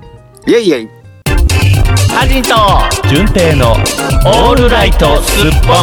[0.45, 1.00] いやいやい
[2.13, 2.55] ハジンと
[3.09, 5.75] 純平のオールライトスッポン。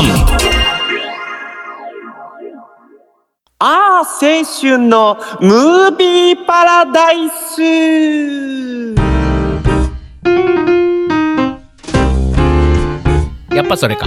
[3.60, 7.62] ああ青春のムービーパラダイス。
[13.54, 14.06] やっぱそれか。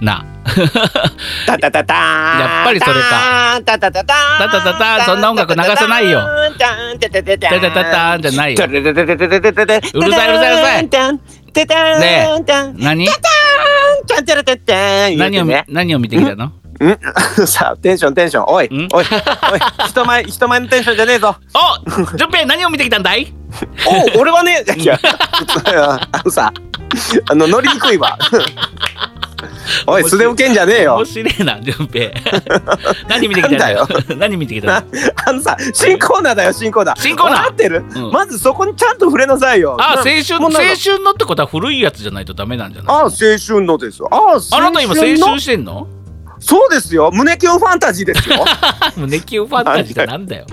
[0.00, 0.39] なあ
[1.46, 3.60] タタタタやっぱりそれか。
[3.64, 6.20] タタタタタタタタそんな音楽流さないよ。
[6.58, 6.98] タン。
[6.98, 8.64] タタタじゃないよ。
[8.64, 10.88] うるさいうるさいうるさい。
[12.00, 12.82] ねえ。
[12.82, 13.08] 何？
[15.16, 23.32] 何を何を見てきたのんさあテンションテンションおいんおいおい人前人前のテンションじゃねえぞお順平何を見てきたんだい
[24.16, 24.98] お俺はねいや
[26.12, 26.52] あのさ
[27.30, 28.18] あの乗りにくいわ
[29.86, 30.96] おい素で受けんじゃねえよ。
[30.96, 32.10] 面白いな順平。
[33.08, 33.88] 何見てきたんだよ。
[34.16, 34.84] 何見てきた
[35.26, 37.00] あのさ新コーナーだよ新コーナー。
[37.00, 37.50] 新コーナー。
[37.50, 38.10] ってる、うん。
[38.12, 39.76] まずそこにちゃんと触れなさいよ。
[39.80, 40.68] あ青な春青もうなんか。
[40.82, 42.96] 春のってことは古いやつじゃないとダメなんじゃない？
[42.96, 44.08] あ青春のですよ。
[44.10, 45.26] あ青あなた今青の？
[45.26, 45.86] 春してんの？
[46.38, 47.10] そうですよ。
[47.12, 48.44] 胸キュンファンタジーですよ。
[48.96, 50.46] 胸キュンファンタジーってなんだよ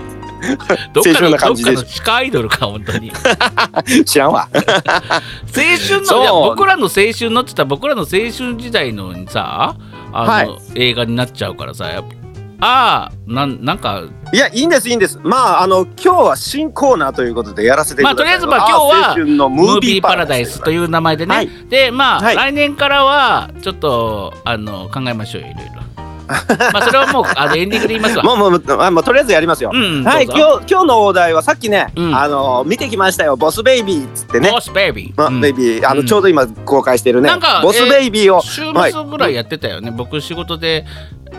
[0.92, 3.12] どっかのどっかの地下アイドルか本当に。
[4.04, 4.48] 知らんわ。
[4.52, 9.76] 青春のいや僕らの青春のって言ったら僕らの青春時代のにさ
[10.12, 10.48] あの、はい。
[10.74, 12.18] 映画になっちゃうからさやっぱ
[12.60, 15.20] ああなんなんかいやいいんですいいんです。
[15.22, 20.60] まああの今日は新コーナーということでやらせてまあとりあえずまあ今日はムービーパラダイス。
[20.62, 21.48] とういう名前でね、はい。
[21.68, 22.36] でまあ、はい。
[22.36, 25.87] 来年からはちょっとあの考えましょうよいろいろ
[26.28, 28.24] まあそれはもうあのエンディングで言いますわ。
[28.24, 30.42] もうもうあもうとりあえずやりますよ、うんはいどうぞ。
[30.42, 32.14] 今日今日のお題はさっきね、うん。
[32.14, 33.36] あの見てきましたよ。
[33.36, 34.50] ボスベイビーっつってね。
[34.50, 35.40] ボスベイビー、まうん。
[35.40, 36.06] ベイビーあの、うん。
[36.06, 37.28] ちょうど今公開してるね。
[37.28, 38.92] なんかボスベイビーを、週はい。
[38.92, 40.84] 末ぐらいやってたよね、僕仕事で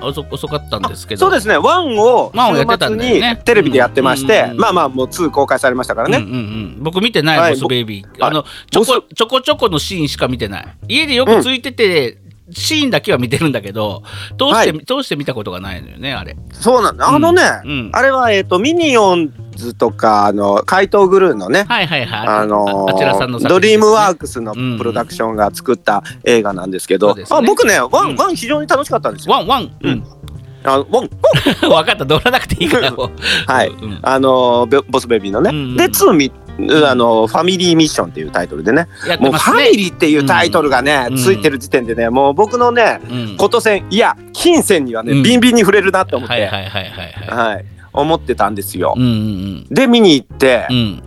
[0.02, 1.20] 遅遅かったんですけど。
[1.20, 1.58] そうですね。
[1.58, 3.22] ワンをワンをやってた週末にん。
[3.22, 4.58] だよねテレビでやってまして、うんうんうん。
[4.60, 10.68] まあまあもう2公開されましたからね、うんうんうん、僕見てない、はいボスベイビー、ぼあのちょボこちょこちょこのシーンしか見てない。
[10.88, 12.18] 家でよくついてて、
[12.52, 14.04] シーンだけは見てるんだけど
[14.38, 16.36] 通して、は通して見たことがないのよねあれ。
[16.52, 17.08] そうなんだ。
[17.08, 17.90] あのね、うん。
[17.94, 22.28] あれはえっ、とミニオンズとかあの怪盗グルーのねはいはいはい。
[22.28, 27.40] あのああちらさんのー、 DreamWorks のプロダクションが作った映画なんですけど、そうですね。
[27.40, 28.16] あ僕ね one、うん。
[28.16, 29.34] one 非常に楽しかったんですよ。
[29.34, 29.78] ワンワン。
[29.82, 30.04] うん。
[30.64, 31.10] あのワン。
[31.10, 31.10] 分
[31.86, 32.06] かった。
[32.06, 32.92] 乗らなくていいから。
[33.48, 33.70] はい。
[33.70, 34.00] うん。
[34.02, 35.78] あのーボ Boss Baby のね、うんうん。
[35.78, 36.32] で2み
[36.86, 38.88] あのファミリーミッションっていうタイトルでね。
[39.08, 41.18] やってもうファミリーっていうタイトルがね、うん。
[41.18, 43.38] ついてる時点でねもう僕のねうん。
[43.38, 45.24] こと線いや金銭にはね、うん。
[45.24, 47.54] ビンビンに触れるなって思って、はいははいいはいはい。
[47.56, 47.66] はい。
[47.94, 48.94] 思ってたんですよ。
[48.96, 50.68] うんうんで見に行って。
[50.70, 51.04] うん。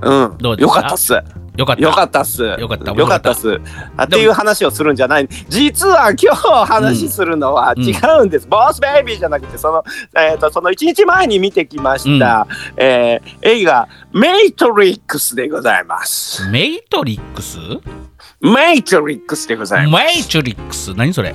[0.00, 0.10] う
[0.56, 0.56] ん。
[0.58, 1.14] よかったっす。
[1.58, 2.42] よかったよかったっす。
[2.44, 3.60] よかったよかったっす。
[3.96, 5.28] あっていう話をするんじゃない。
[5.48, 8.46] 実は今日話するのはうん違うんです。
[8.46, 9.84] ボスベイビーじゃなくてその
[10.16, 16.48] えっ、とその一日前に見てきました、えー映画 Matrix でございます。
[16.48, 20.04] Matrix Matrix でございます。
[20.04, 21.34] Matrix 何それ？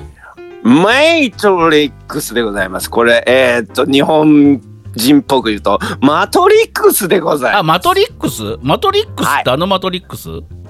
[0.64, 2.90] Matrix でございます。
[2.90, 4.60] これえっ、と日本
[4.96, 7.60] 人っぽく言うとマトリックスでございます。
[7.60, 8.42] あマトリックス？
[8.62, 10.28] マトリックスってあのマトリックス、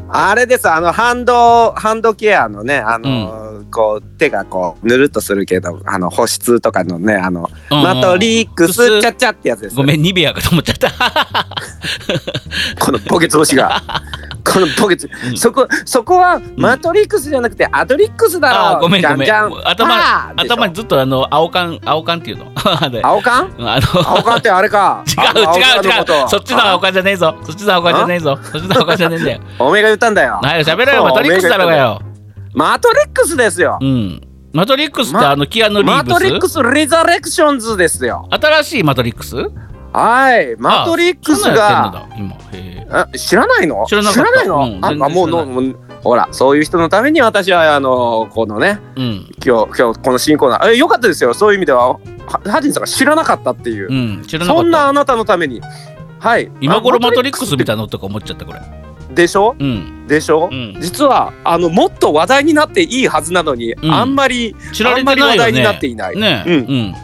[0.08, 9.76] あれです、あの、ハンド、ハンドケアのね、あの、こう、手がこう、ぬるっとするけど、あの、保湿とかのね、あの、うんマトリックス、うんチャッチャってやつです。
[9.76, 10.90] ごめんニベアかと思っちゃった。
[12.84, 13.82] このポケツ星が。
[14.44, 15.36] このポケツ、うん。
[15.36, 18.54] そこ、そこは、マトリックスじゃなくて、アトリックスだろ。
[18.54, 18.76] う。
[18.76, 19.30] あごめんごめん。
[19.30, 22.52] 頭頭にずっとあの青缶青缶っていうの。
[23.02, 23.50] 青缶？
[23.58, 24.08] あの。
[24.08, 25.02] 青缶ってあれか。
[25.08, 26.28] 違う違う違う。
[26.28, 27.34] そっちの青缶じゃねえぞ。
[27.42, 28.38] そっちの青缶じゃねえぞ。
[28.42, 29.40] そっちの青缶じゃねえんだよ。
[29.58, 30.40] おめえが言ったんだよ。
[30.42, 32.00] はい喋れよマトリックスだろうがよ。
[32.52, 33.78] マトリックスですよ。
[33.80, 33.84] う。
[33.84, 34.20] ん。
[34.52, 38.28] マトリックスってまあのキアヌ・リマトリックーブススリザレクションズですよ。
[38.30, 39.34] 新しいマトリックス？
[39.94, 40.56] はい。
[40.58, 42.08] マトリックスが。
[43.16, 43.86] 知らないの？
[43.86, 49.30] 知らないの、うんああもうもうほらそういう人のために私はあのこのねうん。
[49.44, 50.72] 今日今日この新コーナー。
[50.72, 51.32] えよかったですよ。
[51.32, 51.98] そういう意味ではは
[52.46, 55.62] ハジンさんが知らなかったっていう、うんそんなあなたのために。
[56.18, 56.50] はい。
[56.60, 58.60] 今頃あマトリックスみたいなのとか思っちゃったこれ。
[59.14, 59.54] でしょ？
[59.58, 60.06] うん。
[60.08, 60.76] でしょ、うん。
[60.80, 63.92] 実はあのもっと話題になっていいはずなのに、うん。
[63.92, 66.44] あんまり知られあんまてないより話題になねっていない、ね。
[66.46, 66.54] うん。
[66.54, 66.94] うん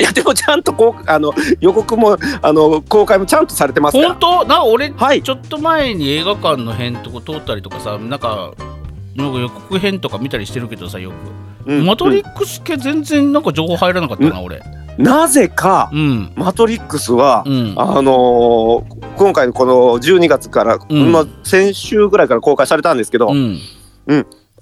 [0.00, 4.08] いやでもちゃんとこうあの予告もあの公開もちゃんとされてますから。
[4.14, 4.44] 本当？
[4.46, 5.22] な俺はい。
[5.22, 8.52] ちょっと前に映画館の辺とか通ったりとかさなんか
[9.14, 11.14] なんか予告編とか見たりしてるけどさよく、
[11.70, 14.62] うんマトリックス系全然なんか情報入らなかったな、俺。
[14.96, 16.32] なぜかうん。
[16.36, 17.74] マトリックスは、うん。
[17.76, 21.12] あのー今回のこの12月から、うん。
[21.12, 23.58] まあ、先週ぐらいから公開されたんですけど、うん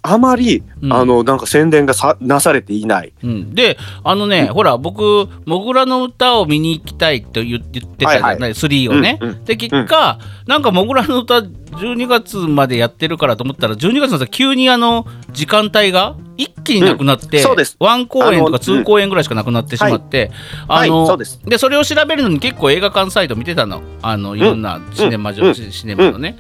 [0.03, 0.93] あまり、うん。
[0.93, 3.13] あのなんか宣伝がさなされていない。
[3.23, 9.45] うん、であのね、ほら僕「モグラの歌」を見に行きたいって言ってたじゃない、はい3をね、うんうん。
[9.45, 17.77] で結果、なんか「モグラの歌」12月までやってるからと思ったら12月のさ急にあの時間帯が一気になくなって、そうです。
[17.81, 20.31] ワン公演とかあの2公演ぐらいしかなくなってしまって、
[20.69, 20.89] はい。
[20.89, 23.83] そうでそれを調べるのに結構映画館サイト見てたの。
[24.01, 25.55] あのいろんなシネマ上、うん。
[25.55, 26.37] シシネマのね、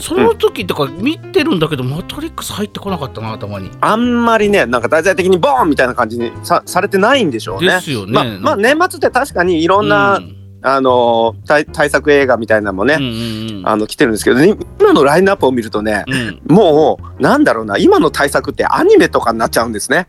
[0.00, 3.70] その時とか見てるんだけど、マトリックス入ってこなかったな頭に。
[3.80, 7.66] あんまりねなんか題材的にボーンみたいな感じにさされてないんでしょうね。
[7.66, 8.12] ですよね。
[8.12, 13.68] まあ、まあ年末って確かにいろんな、うんあの対対策映画みたいなのもね、うんうんうん。
[13.68, 16.40] あの来てるんですけど、ね、今のラインナップを見るとねうん。
[16.46, 20.06] もうなんだろうな今の対策ってアニメとかになっちゃうんですね。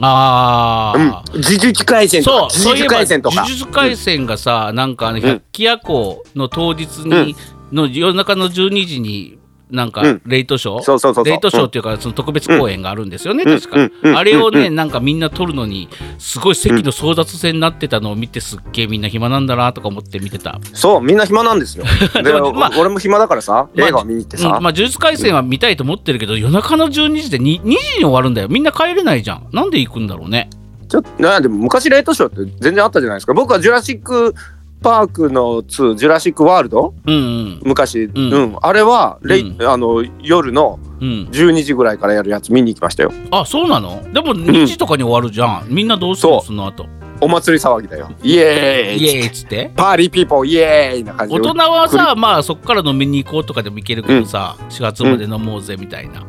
[0.00, 1.10] あうん。
[1.10, 3.36] あ、、呪術廻戦とそう、か呪術廻戦とか。
[3.36, 5.20] 呪術廻戦がさ、なんかあのん。
[5.20, 7.36] 百鬼夜行の当日に、
[7.72, 9.38] の夜中の12時に、
[9.72, 14.18] なんかうんレイトショー、レイトショーっていうか、その特別公演があるんですよね、うん確か。
[14.18, 20.58] あれをね、うんなんかみんな撮るのに、すごい席の争奪戦になってたのを見て、すっげえみんな暇なんだなとか思って見てた。
[20.74, 21.84] そうみんな暇なんですよ。
[22.14, 28.48] で でもまあ俺も暇だからさまあ映画を見に行ってさ、うんまあ、呪術廻戦は見たいと思ってるけど、夜中の12時で 2, 2時に終わるんだよ。
[28.48, 29.48] みんな帰れないじゃん。
[29.52, 30.50] なんで行くんだろうね。
[30.92, 34.34] ちょっとなでも昔レイトショーって全然あったじゃないですか僕はジュラシック・
[34.82, 37.60] パークの2ジュラシック・ワールドうんうん。
[37.64, 38.12] 昔、ん。
[38.14, 38.56] うん。
[38.60, 43.12] あれはレイ、うあの夜のうん、12時ぐらいからやるやつ見に行きましたよ。
[43.32, 44.02] あそうなの？
[44.12, 46.40] でも2時とかに終わるじゃん、みんなどうするの？
[46.42, 46.86] その後。
[47.20, 48.10] お祭り騒ぎだよ。
[48.22, 49.72] イエーイイエーイっつって？
[49.74, 51.40] party people イエーイな感じで。
[51.40, 56.24] 大人はさまあそっから飲みに行こうとかでも行けるけどさ、4時まで飲もうぜみたいな、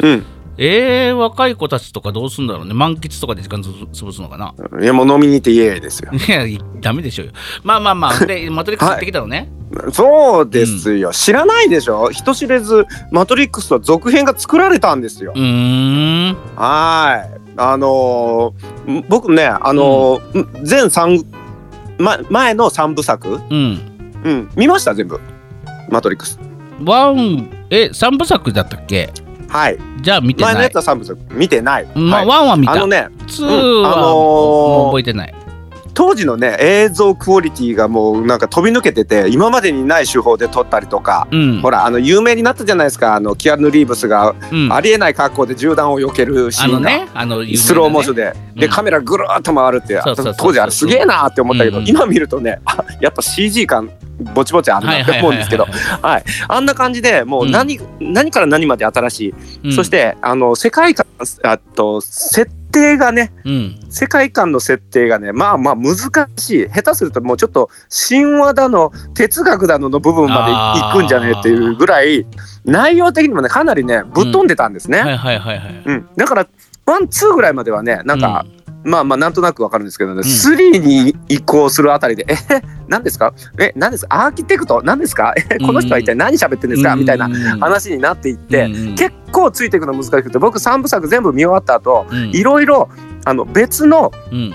[0.00, 0.24] うん
[0.60, 2.74] えー、若い子たちとかどうすんだろうね。
[2.74, 4.54] 満喫とかで時間つ潰すのかな。
[4.82, 6.10] いやもう飲みに行ってイエーイですよ。
[6.46, 7.32] いやダメでしょうよ。
[7.62, 9.48] まあまあまあ でマトリックス行ってきたのね、
[9.92, 12.10] そうですよ、知らないでしょ？
[12.10, 15.32] 人知れずマトリックスは続編が作られたんですよ。
[15.36, 16.36] うーん。
[16.56, 17.40] はい。
[17.56, 21.24] あのー僕ねあのー全三
[21.98, 23.80] ま、前の3部作、うん。
[24.24, 24.94] うん、見ました？
[24.94, 25.20] 全部。
[25.88, 26.38] マトリックス。
[26.84, 29.10] ワンえ三部作だったっけ？
[29.48, 29.78] はい。
[30.02, 30.54] じゃあ見てない。
[30.54, 31.18] 前のやつは3部作。
[31.32, 32.26] 見てない、まあ、はい。
[32.26, 35.34] one は見た、あのね two うんあはの覚えてない
[35.98, 41.60] 当時のね映像クオリティがもうなんか飛び抜けてて今までにない手法で撮ったりとか、うん。
[41.60, 44.72] ほらあの有名になったじゃないですかあのキアヌ・リーブスがうん。
[44.72, 47.56] ありえない格好で銃弾を避けるシーンが、ねね。
[47.56, 48.72] スローモーションで、でうん。
[48.72, 50.00] カメラぐるーっと回るって
[50.38, 51.88] 当時あれすげえなーって思ったけど、うん。
[51.88, 53.90] 今見るとねあやっぱ CG 感
[54.34, 56.24] ぼちぼちあるなって思うんですけどはい。
[56.46, 59.34] あんな感じでもう何,、何から何まで新しい、
[59.64, 59.72] うん。
[59.72, 61.06] そしてあの世界観
[61.42, 63.80] あと設定がねうん。
[63.90, 65.96] 世界観の設定がねまあまあ難
[66.36, 66.68] しい。
[66.68, 67.70] 下手するともうちょっと
[68.08, 72.26] 神話だの哲学だのの部分まで行くんじゃねえっていうぐらい
[72.64, 75.00] 内容的にもねかなりねぶっ飛んでたんですね。
[75.00, 76.48] はいはいはいはいうん、だから
[76.86, 78.46] ワンツーぐらいまではねなんか、
[78.84, 80.24] まあまあなんとなくわかるんですけどね、ん。
[80.24, 82.36] スリーに移行するあたりで「え
[82.86, 83.34] 何ですか？
[83.58, 84.26] え何ですか？
[84.26, 84.80] アーキテクト？
[84.82, 85.34] 何ですか？
[85.50, 92.30] えこの人は一体何喋ってんですか?」みたいな話になっていって、うん結構ついていくの難しくて僕3部作全部見終わった後うん。
[92.30, 92.88] いろいろ
[93.26, 94.54] あの別のうん。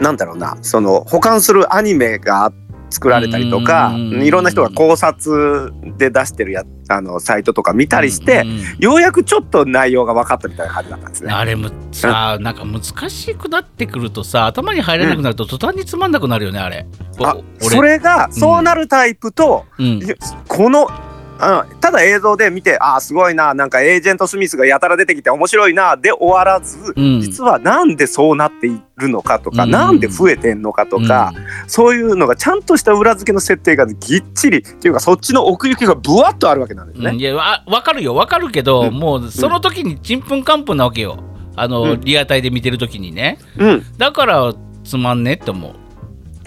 [0.00, 2.52] なんだろうなその保管するアニメが
[2.90, 11.32] 作られたりとかうんいろんな人が考察で出してるやあのサイトとか見たりして、うんうんようやくちょっと内容が分かったみたいな感じだったんですね。
[11.32, 16.86] あれもさなんか難しくなってくるとさ頭に入らなくなると途端につまんなくなるよねあれ。
[17.20, 20.00] あそれがそうなるタイプと、うん。
[20.46, 20.88] この
[21.40, 27.20] あただ映像で見てあーすごいななんかエージェント・スミスがやたら出てきて面白いなで終わらず、うん。
[27.20, 29.70] 実はなんでそうなっているのかとか、うん。
[29.70, 31.32] なんで増えてんのかとか、
[31.66, 37.10] そういうのがちゃんとした裏付けの設定がぎっちりっていうかそっちの奥行きがぶわっとあるわけなんですね。
[37.10, 37.16] うん。
[37.16, 38.14] いやわ分かるよ。
[38.14, 38.94] 分かるけど、うん。
[38.94, 41.22] もうその時にちんぷんかんぷんなわけよ。
[41.56, 42.00] あの、うん。
[42.00, 43.38] リアタイで見てる時にね。
[43.58, 45.74] うん、だからつまんねって思う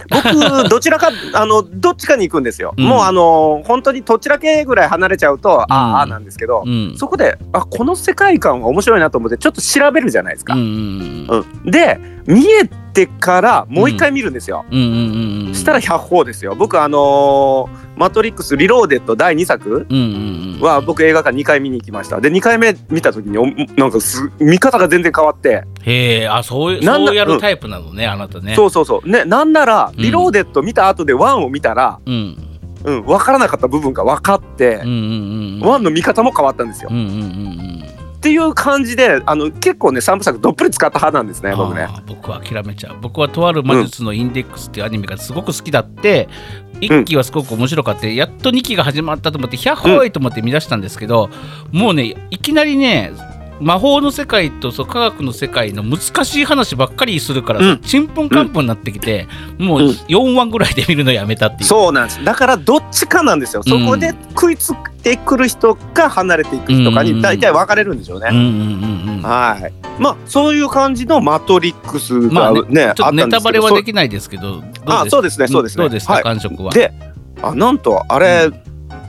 [0.08, 2.74] 僕どちらか あのどっちかに行くんですよ。
[2.76, 2.84] うん。
[2.84, 6.94] もうあの本当にどちらけぐらい離れちゃうと、あーあーなんですけど、うん。
[6.96, 10.54] そこであこの世界観は面白いなと思ってちょっと調べるじゃないですか。
[10.54, 10.64] うんう
[11.34, 11.44] ん。
[11.64, 11.70] うん。
[11.70, 14.64] で見えてからもう一回見るんですよ。
[14.70, 14.78] うん。
[14.78, 16.54] うんうんうんしたら100歩ですよ。
[16.54, 22.20] 僕あのーマトリックスリローデッド第2作うんうんうんは僕映画館2回見に行きました。
[22.20, 23.46] で2回目見た時にお
[23.78, 28.54] なんかす見方が全然変わって、へえあそういうなんだそうやるタイプなのね、あなたね。
[28.54, 29.08] そうそうそう。
[29.08, 30.02] ねなんならうん。
[30.02, 32.36] リローデッド見た後で1を見たら、うん。
[32.84, 35.68] うん、分からなかった部分が分かってうんう、んうんうん。
[35.68, 36.88] ワンの見方も変わったんですよ。
[36.90, 41.88] うんうんうんうんっていう感じであの結構ね3部作どっぷり使った派なんですね僕ね。
[42.06, 46.28] 僕は諦めちゃう僕はとある魔術のインデックスっていうアニメがすごく好きだって、
[46.80, 51.30] 1期はすごく面白かったやっと2期が始まったと思って「ヒャッホーイ!」と思って見出したんですけど、
[51.72, 53.10] もうねいきなりね
[53.62, 57.78] 魔法の世界とそう科学の世界の難しい話ばっかりするからさ、うん。
[57.80, 61.68] ちんぷんかんぷんになってきて、もううん4話ぐらいで見るのやめたっていう。
[61.68, 63.62] そうなんですだからどっちかなんですよ。
[63.62, 68.26] そこで食いつってくる人か離れていく人かに大体分かれるんでしょうね。
[69.22, 69.72] はい。
[70.00, 75.84] まあそういう感じのマトリックスまあがね、あちょっとネタバレはそできないですけど、どあそうですねそうですね。
[75.84, 76.22] どうですか、はい。
[76.22, 76.72] 感触は？
[76.72, 76.92] で
[77.42, 78.50] あなんとあれ、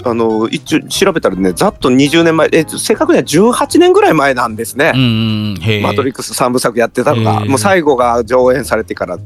[0.06, 4.88] あの一応調べたらねざっと20年前え正確には18年ぐらい前なんですね。
[5.82, 7.46] マトリックス3部作やってたのが。
[7.46, 9.18] もう最後が上演されてから。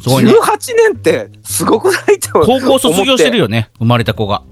[0.00, 0.30] すごいね。
[0.32, 0.34] 18
[0.92, 2.20] 年ってすごくない？
[2.20, 4.42] と高校卒業してるよ、よね、生まれた子が。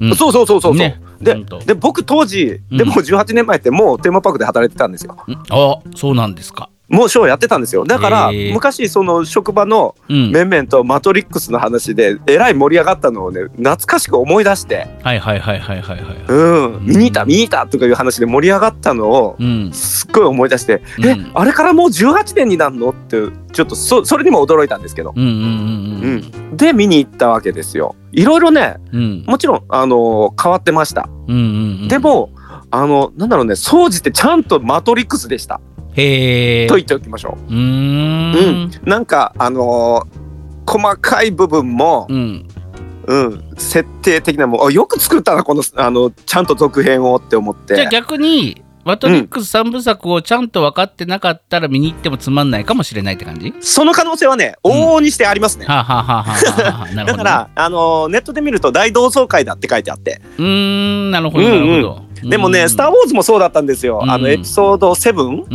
[0.00, 0.14] うん。
[0.16, 1.00] そうそうそうそうね。
[1.20, 1.34] で
[1.66, 5.16] で僕当時うんでも18年前ってもうテーマパークで働いてたんですよ。
[5.26, 5.34] うん。
[5.50, 6.70] あそうなんですか。
[6.88, 7.84] もうショーやってたんですよ。
[7.84, 10.30] だから昔その職場のうん。
[10.32, 14.86] 面々とマトリックスの話でえらい盛り上がったのをね懐かしく思い出して。
[15.02, 16.24] はいはいはいはいはいはい。
[16.28, 16.86] うん。
[16.86, 19.72] 見に行った見に行ったとかいう話で盛り上がったのをうん。
[19.72, 21.06] すっごい思い出して、うん。
[21.06, 22.90] えあれからもう18年になるの？
[22.90, 23.16] って
[23.52, 27.96] ちょっとそそれにも驚いたんですけど、うんうんうんうん、で見に行ったわけですよ。
[28.12, 28.76] いろいろね。
[29.26, 31.88] もちろん、あのー変わってました、うんうんうん。
[31.88, 32.30] で、も
[32.74, 35.60] あのなんだろうね総じてちゃんとマトリックスでした、
[35.94, 36.66] へえ。
[36.66, 38.70] と言っておきましょうーん。
[38.84, 40.24] う、なんかあのー
[40.66, 42.48] 細かい部分も、うん。
[43.06, 53.54] うん、設定的なもんあよく作ったなこのあのちゃんと続編をって思ってじゃあ逆に、マトリックス3部作をちゃんと分かってなかったら見に行ってもつまんないかもしれないって感じ？
[53.60, 54.72] その可能性はねうん。
[54.72, 55.66] 往々にしてありますね。
[55.66, 60.20] だから、あのーネットで見ると大同窓会だって書いてあって。
[60.38, 62.04] うーん、なるほど、なるほど。
[62.28, 64.10] でもね「スター・ウォーズ」もそうだったんですよ、うん。
[64.10, 65.54] あのエピソード7、うんうんう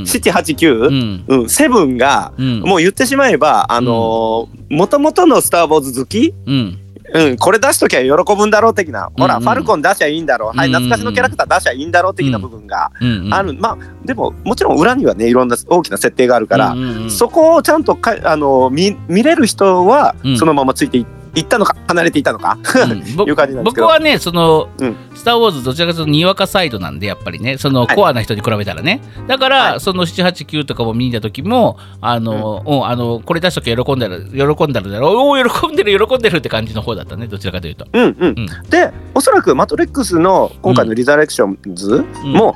[0.00, 0.02] ん。
[0.02, 1.24] 789、うん。
[1.28, 2.60] うん、7が、うん。
[2.62, 6.78] もう言ってしまえばあのー、もともとの「スター・ウォーズ」好き、うん。
[7.12, 9.40] うん、これ出しときゃ喜ぶんだろう的な、ほら、うん。
[9.42, 12.92] うんファルコン出しゃいいんだろう、はい、懐かしのキャラクター出しゃいいんだろう的な部分が。
[13.30, 16.74] ある、まあでももちろん裏にはねいろんな大きな設定があるから、
[17.08, 20.38] そこをちゃんとかあの見見れる人はうん。
[20.38, 21.76] そのままついていいったのか？
[21.88, 23.04] 離れていたのか、うん。
[23.16, 23.86] ぼいう感じなんですけど。
[23.86, 24.96] 僕はね、その、うん。
[25.14, 27.96] スター・ウォーズどちらかというとにわかサイドなんで、やっぱりね、そのはい。
[27.96, 29.00] コアな人に比べたらね。
[29.26, 29.80] だから、はい。
[29.80, 32.86] その7、8、9とかも見に行った時も、あの、うん。
[32.86, 37.86] あのこれ出しときゃ喜んだら、喜んだるだろう、おお、喜んでる、喜んでるって感じの方だったね、どちらかというと。
[37.92, 38.14] うんうん。
[38.28, 38.46] うん。
[38.68, 42.32] でおそらく「マトリックス」の今回の「リザレクションズ」うん。
[42.32, 42.54] も、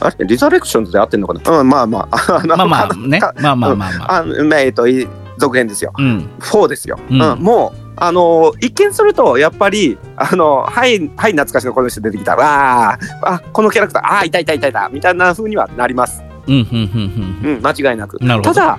[0.00, 0.26] あれ？
[0.26, 2.42] リザレクションズで合ってんのかな、うん、まあまあ。
[2.46, 4.16] まあまあかね、かまあまあまあまあ。
[4.18, 5.06] あのえっとい
[5.38, 5.92] 続編ですよ。
[5.96, 6.28] うん。
[6.40, 7.22] 4ですよ、うん。
[7.22, 18.78] うんもうあの一見するとやっぱりあのはいはい懐かしのこの人出てきたわああこのキャラクターあいたいたいたいたみたいな風にはなります、うん、うん、うん、うん、間違いなくただ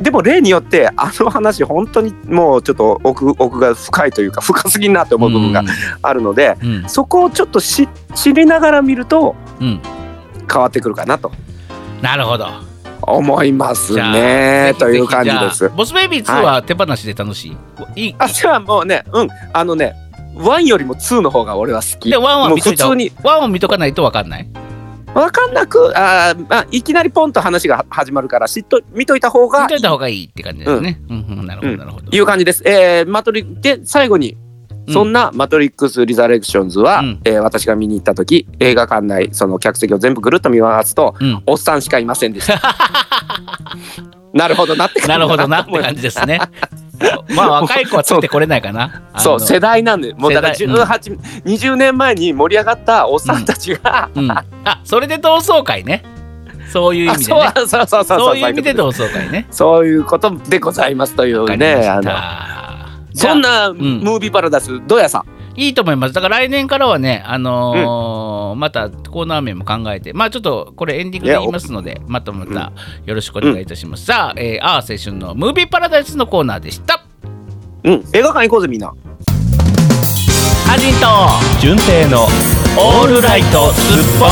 [0.00, 5.24] でも例によってあの話本当にもうちょっと奥奥が深いというか深すぎんなってうん。
[5.24, 5.62] 思う部分が
[6.00, 6.88] あるので、うん。
[6.88, 9.80] そこをちょっと知知りながら見るとうん。
[10.50, 11.30] 変わってくるかなと
[12.00, 12.71] なるほど。
[13.02, 17.56] 思いますねという感じですボスベイビー2は手放しで楽し
[17.96, 18.06] い？
[18.06, 18.14] いい？
[18.18, 19.94] あじゃあもうねうんあのね
[20.36, 24.48] 1よりも2の方が俺は好きで、ワンは普通にワンを見とかないと分かんない？
[25.14, 30.98] 分かんなくあー、まあ、いきなりポンと話が始まるから知っと見といた方が見といた方がいいって感じですね。
[31.10, 32.10] うん、うん、なるほど、なるほど。
[32.10, 32.62] いう感じです。
[32.66, 34.41] えー、マトリで最後にうん
[34.88, 42.60] そんな「マトリックス・リザレクションズは」うんえー私が見に行った時映画館内その客席を全部ぐるっと見回すと、うんおっさんしかいませんでした。
[44.32, 46.40] なるほどなって感じだなるほどなって感じですね。
[47.34, 49.02] まあ若い子はついてこれないかな。
[49.18, 54.44] そう世代なんでもうだから世代18、20年前に盛り上がったおっさんたちが、うん、あ
[54.84, 56.04] それで同窓会ね。
[56.72, 57.52] そういう意あ味でね。
[57.54, 59.46] そうそうそうそうそういう意味でど同窓会ね。
[59.50, 62.10] そういうことでございますというねあの
[63.14, 65.24] そんなムービーパラダイスどうやさん
[65.60, 66.14] いいと思います。
[66.14, 72.72] だから来年からはね、あのーまたコーナー名も考えて、まあちょっとこれエンディングで言いますので、またまた
[73.04, 74.04] よろしくお願いいたします。
[74.06, 77.04] さあ、えー、あー青春のムービーパラダイスのコーナーでした。
[77.84, 78.94] うん映画館行こうぜみんな
[80.72, 81.06] アジンと
[81.60, 82.24] 純正の
[82.78, 84.28] オールライトスッポン。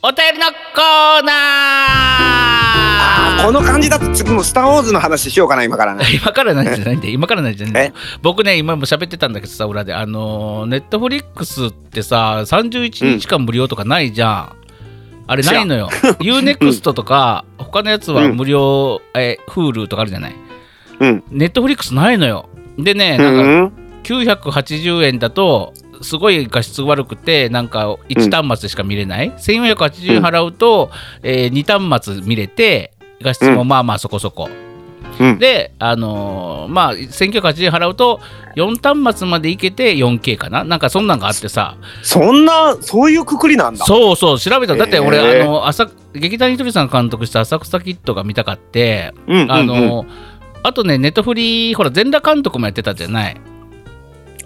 [0.00, 1.57] お便りのコーナー
[3.44, 6.04] この感じだと次も「スター・ウォーズ」の話しようかな今からね。
[6.12, 7.88] 今からなんじゃないんで今からなんじゃないんえ？
[7.90, 14.52] で僕ね今も喋ってたんだけどさ裏であのネットフリックスってさ31日間無料とかないじゃん、
[15.26, 15.88] あれないのよ。
[16.20, 20.34] UNEXT とか他のやつは無料、え Hulu とかあるじゃない？
[21.00, 21.24] うん。
[21.30, 22.48] ネットフリックスないのよ。
[22.78, 23.72] でねうなんかん
[24.04, 25.72] 980円だと
[26.02, 30.90] すごい画質悪くてなんか1端末しか見れない、1480円払うと、
[31.22, 34.48] え2端末見れて画質もまあまあそこそこ、
[35.20, 35.38] うん。
[35.38, 38.20] であのーまあ1980円払うと
[38.56, 40.64] 4端末までいけて 4K かな？
[40.64, 41.76] なんかそんなんがあってさ。
[42.02, 43.84] そんなそういうくくりなんだ。
[43.84, 44.76] そうそう調べた。
[44.76, 45.42] だって俺、へー。
[45.42, 49.52] あの朝劇団ひとりさん監督した「浅草キッド」が見たかって、うんうんうん。
[49.52, 50.06] あの
[50.62, 53.40] あとねネットフリーほら全裸監督もやってたじゃない。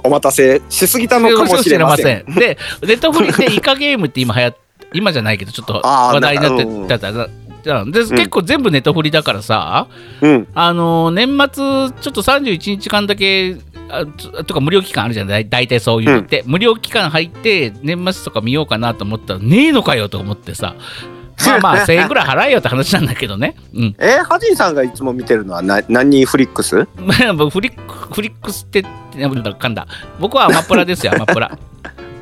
[0.05, 2.35] お待たせしすぎたのかもしれません。
[2.35, 4.57] でネットフリでイカゲームって今流行っ
[4.95, 7.12] 今じゃないけどちょっと話題になってた
[7.63, 9.87] たじゃあで結構全部ネットフリだからさ、
[10.21, 10.49] うん。
[10.55, 11.29] あのー年
[11.93, 13.57] 末ちょっと31日間だけ
[13.89, 15.49] あととか無料期間あるじゃない？
[15.49, 20.75] 大体そういうのって、無料期間入って年末とか見ようかなと思ったらねえのかよと思ってさ。
[21.47, 23.57] まあまあ 1000円ぐらい払えよって話なんだけどね。
[23.75, 23.97] うん。
[23.99, 26.85] えー、ハジンさんがいつも見てるのはな何フリックス？
[26.87, 26.87] フ
[27.61, 29.87] リックフリックスってってなんだかんだ。
[30.21, 31.59] 僕はアマプラですよアマプラ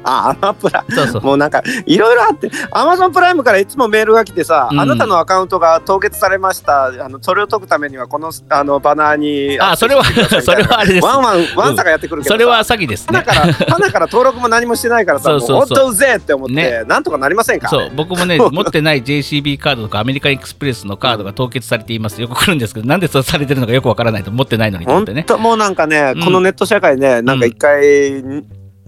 [0.04, 0.84] あ、アマプラ。
[0.90, 1.22] そうそう。
[1.22, 4.80] もうなんかいろいろあって、アマゾンプライムからいつもメールが来てさ、うん。
[4.80, 6.86] あなたのアカウントが凍結されました。
[6.86, 11.04] あのそれを解くためにはこのあのバナーにあそれはそれはあれです。
[11.04, 13.18] ワンワンワンサがやってくるけどさ、それは詐欺ですね。
[13.18, 15.56] 花から花から登録も何もしてないからさ、そうそうそう。
[15.58, 16.84] もう本当うぜえって思って、ね。
[16.86, 17.68] なんとかなりませんか？
[17.68, 17.90] そう。
[17.94, 22.20] 僕もね 持ってない JCB カードとかアメリカンエクスプレスのカードが凍結されています。
[22.20, 25.24] よく来るんですけどなんでそうされてるのかよくわからないと持ってないのにと思ってね。
[25.28, 26.24] 本当もうなんかね、うん。
[26.24, 28.22] このネット社会ね、なんか一回、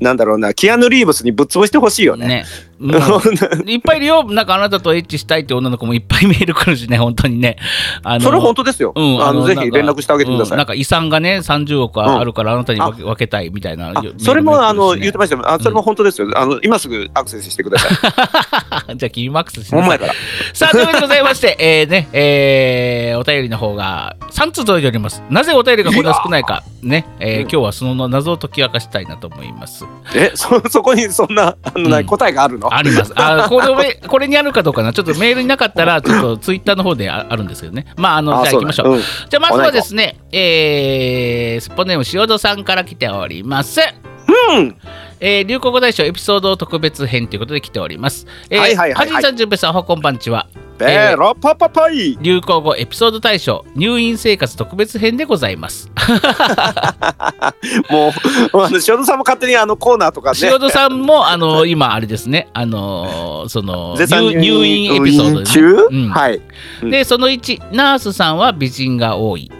[0.00, 2.26] なんだろうな、キアヌ・リーブスにぶっ潰してほしいよね。
[2.26, 2.44] ね。
[2.80, 3.22] もう
[3.70, 4.24] いっぱいいるよ。
[4.24, 7.56] なんかあなたとエッチしたいって女の子もいっぱいメール来るしね本当にね。
[8.02, 8.92] あのそれ本当ですよ。
[8.96, 10.56] うん、あのぜひ連絡してあげてください。
[10.56, 15.42] うんなんか遺産がね30億あるからあなたに分け,、分けたいみたいなあメールそれもあの言っててましたよ。
[15.48, 17.90] あそれも本当ですよ、あの今すぐアクセスしてください。
[18.96, 20.00] じゃあキーマックスしなさい。
[20.52, 32.72] さあというわけでございまして、 えーねえーお便りの方が3通届いておりますなぜお便りがこんな少ないかね、えーうん今日はその謎を解き明かしたいなと思いますえそそこにそんなあの、なうん答えがあるの？
[32.74, 33.12] あります。
[33.14, 34.92] あこれ これにあるかどうかな。
[34.92, 37.86] ちょっとメールになかったら、ちょっとツイッターの方でああるんですけどね。
[37.96, 38.86] まあ、あの、じゃあ行きましょう。
[38.86, 43.80] そうだじゃあまずはですね、えー、スポネーム塩戸さんから来ております。
[44.50, 44.56] うん。
[44.56, 44.76] うん
[45.24, 48.26] えー流行語大賞エピソード特別編ということで来ております。
[48.50, 50.48] えーはいはいはいはさん、じゅんぺいさん、おはこんばんちは。
[50.78, 52.18] ベロパパパイ。
[52.20, 55.88] 流行語エピソード大賞入院生活特別編でございます。
[57.88, 60.38] もうあの塩田さんも勝手にあのコーナーとかね。
[60.42, 66.40] 塩戸さんも、あの、今、あれですね、あの、その、入入院エピソードで、うんはい。
[66.82, 69.52] うんで、その1、ナースさんは美人が多い。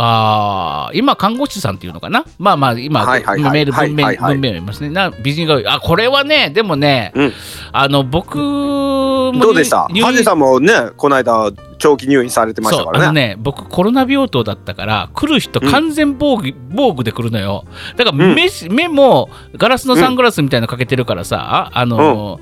[0.00, 2.24] ああ、今、看護師さんっていうのかな？
[2.38, 4.24] まあまあ、今、メール文面、はいはい。
[4.24, 4.90] はい文面を読みますね。
[4.90, 5.60] な美人が。
[5.74, 7.32] あ、これはね、でもね、うん。
[7.72, 9.88] あの、僕もどうでした？
[9.88, 13.04] ハジさんもねこの間長期入院されてましたからね。
[13.04, 15.70] あのね僕コロナ病棟だったから来る人うん。
[15.70, 17.64] 完全防具、防具で来るのよ。
[17.96, 18.34] だからうん。
[18.34, 22.40] 目,、目もガラスのサングラスみたいなのかけてるからさ、あの、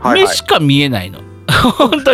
[0.00, 0.22] はいはい。
[0.22, 1.20] 目しか見えないの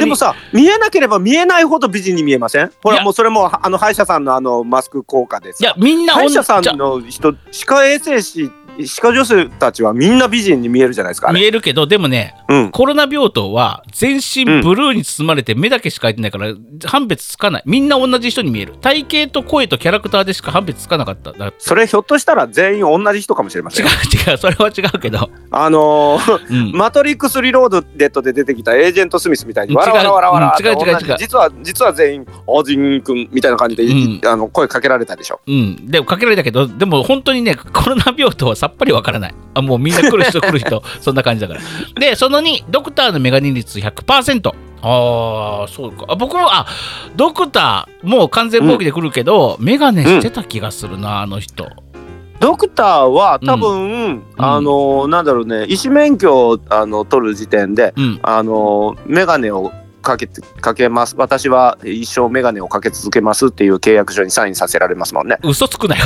[0.00, 2.72] でもさ見えなければ見えないほど美人に見えません？
[2.82, 8.50] ほらもうそれもあの歯医者さんのあのマスク効果ですいやみんな歯医者さんの人歯科衛生士
[8.86, 12.70] 歯科女性たちはみんな美人に見えるじゃないですか見えるけどでもねうん。
[12.70, 16.54] コロナ病棟は全身ブルーに包まれて目だけしか開いてないから
[16.86, 17.62] 判別つかない。
[17.66, 18.76] みんな同じ人に見える。
[18.80, 21.32] 体型と声とキャラクターでしか判別つかなかった。
[21.32, 23.90] だそれひょっとしたら全員同じ人かもしれませ違んう
[24.30, 24.38] 違う。
[24.38, 31.16] それは違うけど、あのーうん、マトリックスリローデッドで出てきたエージェント・スミスみたいにわらわらわらわらって違う違う違う。
[31.18, 34.20] 実は実は全員オジン君みたいな感じで、うん。
[34.24, 35.40] あの声かけられたでしょ。
[35.46, 39.34] うん、でもかけられたけどでも本当にねコロナ病棟はさっぱりわからない。
[39.54, 40.82] あもうみんな来る人来る人。
[41.00, 41.60] そんな感じだから。
[42.00, 44.48] でその2ドクターのメガネ率100%
[44.80, 46.04] ああそうか。
[46.08, 46.66] あ僕もあ
[47.16, 51.68] ドクターもう完全防御で来るけど、メガネしてた気がするなあの人。
[52.40, 58.20] ドクターは多分、あのーなんだろうね医師免許をあの取る時点でうん。
[58.22, 59.72] あの眼鏡を
[60.08, 61.14] かけてかけます。
[61.18, 65.36] 私は一生眼鏡をかけ続けますっていう契約書にサインさせられますもんね。
[65.42, 66.04] 嘘つくなよ。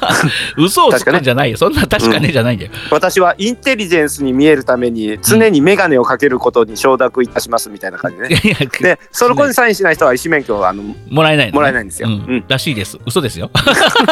[0.56, 1.58] 嘘をつくんじゃないよ。
[1.58, 8.40] そんな確かねじゃないんだよ、私はインテリジェンスに見えるために常に眼鏡をかけることに承諾いたしますみたいな感じでね。
[8.42, 11.56] いやいやでその子にサインしない人は医師免許をあのもらえないのね。
[11.56, 12.08] もらえないんですよ。
[12.08, 12.14] うん。
[12.14, 12.44] うん。
[12.48, 12.98] らしいです。
[13.06, 13.50] 嘘ですよ。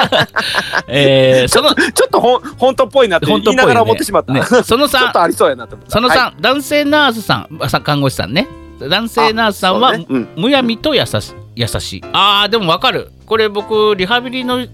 [0.86, 5.92] えー、そのちょっとほん本当っぽいなって言い、ながら思ってしまった、ね、その ちょっ3とありそうやなと思った。
[5.92, 6.42] その3、はい。
[6.42, 8.46] 男性ナースさん看護師さんね
[8.88, 10.06] 男性ナースさんは、ね。
[10.08, 10.28] うん。
[10.36, 11.98] むやみと優し優し。
[11.98, 13.10] いあーでもわかる。
[13.26, 14.66] これ僕リハビリの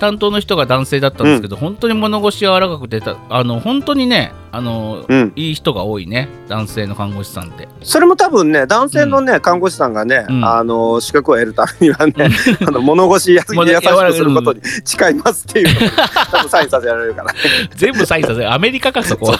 [0.00, 5.32] 担当の人が男性だったんですけど、本当に物腰柔らかくてたあの本当にねあの、うん。
[5.36, 7.68] いい人が多いね男性の看護師さんって。
[7.82, 10.44] それも多分ね男性のね、看護師さんがね、うん。
[10.44, 12.30] あの資格を得るためにはね、
[12.66, 15.90] あの物腰 優しくすることに誓いますっていう
[16.32, 17.34] 多分サインさせられるから
[17.76, 19.38] 全部サインさせるアメリカかそこは。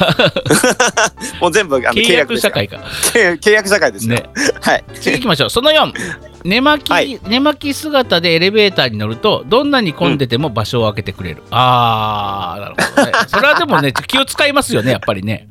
[1.40, 2.76] もう全部あの契契約社会か。
[3.12, 4.30] 契契約社会ですよ、ね。
[4.60, 4.84] はい。
[4.94, 5.50] 次行きましょう。
[5.50, 7.20] その4寝巻き、はい。
[7.26, 13.12] 寝巻き姿でエレベーターに乗るとどんなに混んでても場所を空けてくれる、あーなるほどね。
[13.28, 15.48] それはでもね気を使いますよねやっぱりね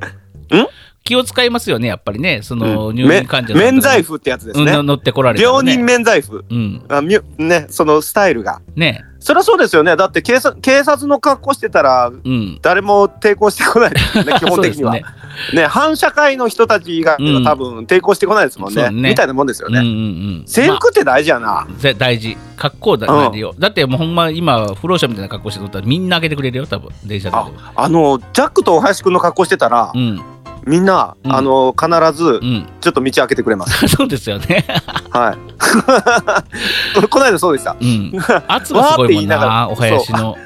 [1.03, 4.71] 気を使いますよね、やっぱりね、その入め院患者さんとか免罪符ってやつですね。
[4.73, 6.45] うん乗ってこられたらね病人免罪符。
[6.49, 8.61] うん、あみゅね、そのスタイルが。
[8.75, 9.95] ね、そりゃそうですよね。
[9.95, 12.59] だって警察警察の格好してたら、うん。
[12.61, 14.93] 誰も抵抗してこないですよね、 基本的には。
[14.93, 15.03] ね
[15.67, 18.89] 反社会の人たちがうん多分抵抗してこないですもんね。
[18.89, 19.91] ねみたいなもんですようんうんうね。
[20.41, 20.43] ん。
[20.45, 21.47] 制服って大事やな。
[21.47, 22.37] まあぜ大事。
[22.55, 23.55] 格好だうんよ。
[23.57, 27.53] だってもうほんま今、不老者みたいな格好してとったらみんな開けてくれるよ、多分電車でも。
[27.75, 30.21] あの、ジャックと大橋君の格好してたら、うん、
[30.65, 31.87] みんな、うんあの、必
[32.17, 32.67] ずう、ん。
[32.81, 33.87] ちょっと道開けてくれます。
[33.89, 34.65] そうですよね。
[35.09, 35.37] はい。
[37.09, 37.75] この間そうでした。
[37.79, 38.11] うん。
[38.47, 40.37] 圧がすごいもんながな、らお囃子の。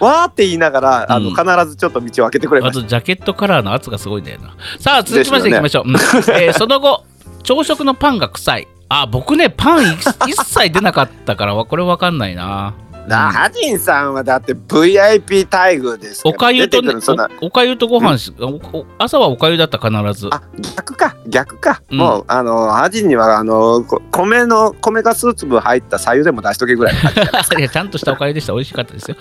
[0.00, 2.82] わーって言いながら、あの、うん必ずちょっと道を開けてくれあます。
[2.82, 4.50] とジャケットカラーの圧がすごいんだよな。
[4.78, 5.88] さあ、続きましていきまでしょう。
[5.88, 7.04] うんえーその後、
[7.42, 8.68] 朝食のパンが臭い。
[8.90, 12.74] あ、僕ね、パン一一切出なかったから、これわかんないな。
[13.08, 16.94] なハジンさんはだって VIP 待遇ですからおかゆとね
[17.42, 18.46] おおかゆとご飯し、お
[18.78, 19.90] お朝はおかゆだった必
[20.20, 20.28] ず。
[20.32, 20.42] あ
[20.76, 26.94] 逆か逆か、うんもうあのハジンにはあのこ米の米が数粒入った白湯でも出しとけぐらい
[27.58, 28.52] いやちゃんとしたおかゆでした。
[28.52, 29.16] 美味しかったですよ。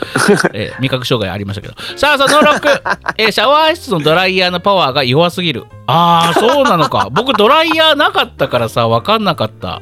[0.53, 1.73] えー味覚障害ありましたけど。
[1.97, 2.81] さあ、その6、
[3.17, 5.65] えーシャワー室のドライヤーのパワーが弱すぎる。
[5.87, 7.07] ああ、そうなのか。
[7.13, 9.81] 僕、ドライヤーなかったからさ、わかんなかった。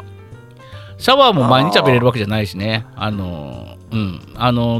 [0.98, 2.86] シャワーも毎日浴びれるわけじゃないしね。
[2.96, 4.22] あのーうん。
[4.36, 4.80] あの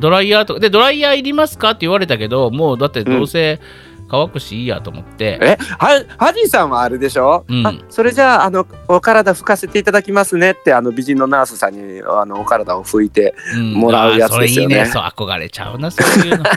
[0.00, 1.70] ドライヤーとか、で、ドライヤーいりますか？
[1.70, 3.60] って言われたけど、もうだってどうせ
[4.10, 5.38] 乾くしいいやと思って。
[5.40, 7.66] えはハジンさんはあれでしょ、うん。
[7.66, 13.72] あそれじゃああのお体拭かせていただきますねってあの美人のナースさんにあのお体を拭いてうん。
[13.74, 14.80] もらうやつですよね。
[14.80, 15.14] あーそれいいね。
[15.16, 16.44] そう、憧れちゃうな、そういうの。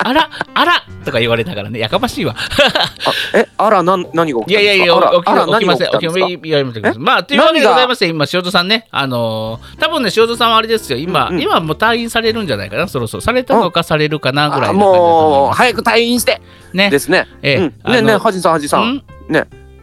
[0.00, 0.84] あら、あら！
[1.04, 2.34] とか言われながらね、やかましいわ。
[2.38, 4.62] あえあらな何が起きたんですか？
[4.62, 5.90] いやいやいや、起きません。
[5.90, 6.14] 起き何
[6.64, 7.02] が起きたん。
[7.02, 11.42] まあ、というわけでございまして、今、塩田さんね、あのー多分ね、塩田さんはあれですよ、今、うんうん。
[11.42, 13.20] 今もう退院されるんじゃないかな、そろそろ。
[13.20, 16.40] されたのか、されるかな、ぐらいもう早く退院して
[16.72, 16.90] ね。
[16.90, 17.26] ですね。
[17.42, 19.02] ええねえねえハジンさんハジンさんん？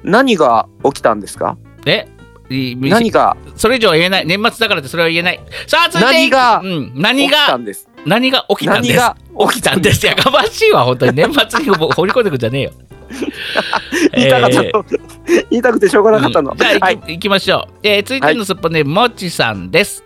[0.03, 1.57] 何が起きたんですか？
[1.85, 2.07] え？
[2.49, 3.35] い何が？
[3.55, 4.25] それ以上は言えない。
[4.25, 5.39] 年末だからってそれは言えない。
[5.67, 7.89] さあ、続いて何がうん、起何きたが、んです？
[8.05, 8.95] 何が起きたんです？
[8.95, 9.17] 何が
[9.51, 10.05] 起きたんです？
[10.05, 11.13] やかましいわ、本当に。
[11.15, 12.71] 年末にも放り込んでくんじゃねえよ。
[14.15, 14.85] 言いたかったえーの、
[15.51, 17.73] 言いたくてしょうがなかったの、うんじゃあ、はいいき行きましょう。
[17.83, 20.03] えー、続いてのすっぽね、もちさんです。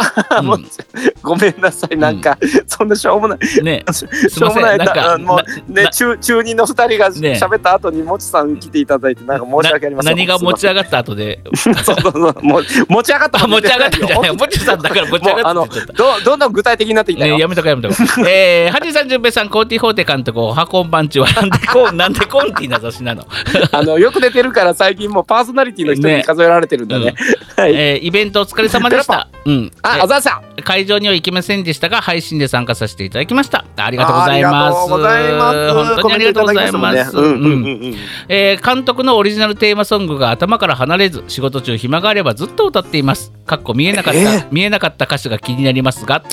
[0.00, 0.58] あ、うんもう
[1.22, 4.04] ごめんなさいなんか、そんなしょうもないね、し。
[4.42, 14.30] ょうもないなんか、だもうねな中中二の二人がね喋った後にもちさん来ていただいてなんか申し訳ありませんな何が持ち上上がった後で、そうそうそうもう持ち上がったあ持ち上がったんじゃない。
[14.30, 17.28] ももちさんだから持ち上がったうあのどどんどん具体的になっていったた。
[17.28, 17.94] よ、ね、やめとこやめとこ。
[18.28, 23.26] えー、ハジさん、じゅさん、コーティ・ホーテ監督、おはこんばんちは、なんでコン、なんでコンティな雑誌なの。
[23.72, 27.14] あのよく出てるから最近もうパーソナリティの人に数えられてるんだね
[27.56, 29.28] はい、えーイベントお疲れ様でした。
[29.44, 29.70] うん。
[29.86, 30.62] あ、えあざっさん。
[30.62, 33.66] 会場には行けませんでしたが、配信で参加させていただきました。
[33.76, 34.76] ありがとうございます。
[34.78, 35.72] ありがとうございます。
[35.74, 38.62] 本当にありがとうございます。
[38.64, 43.32] 監督のオリジナルテーマソングが頭から離れず仕事中暇があればずっと歌っています。
[43.44, 44.46] かっこ見えなかった、えー。
[44.50, 46.24] 見えなかった歌詞が気になりますが。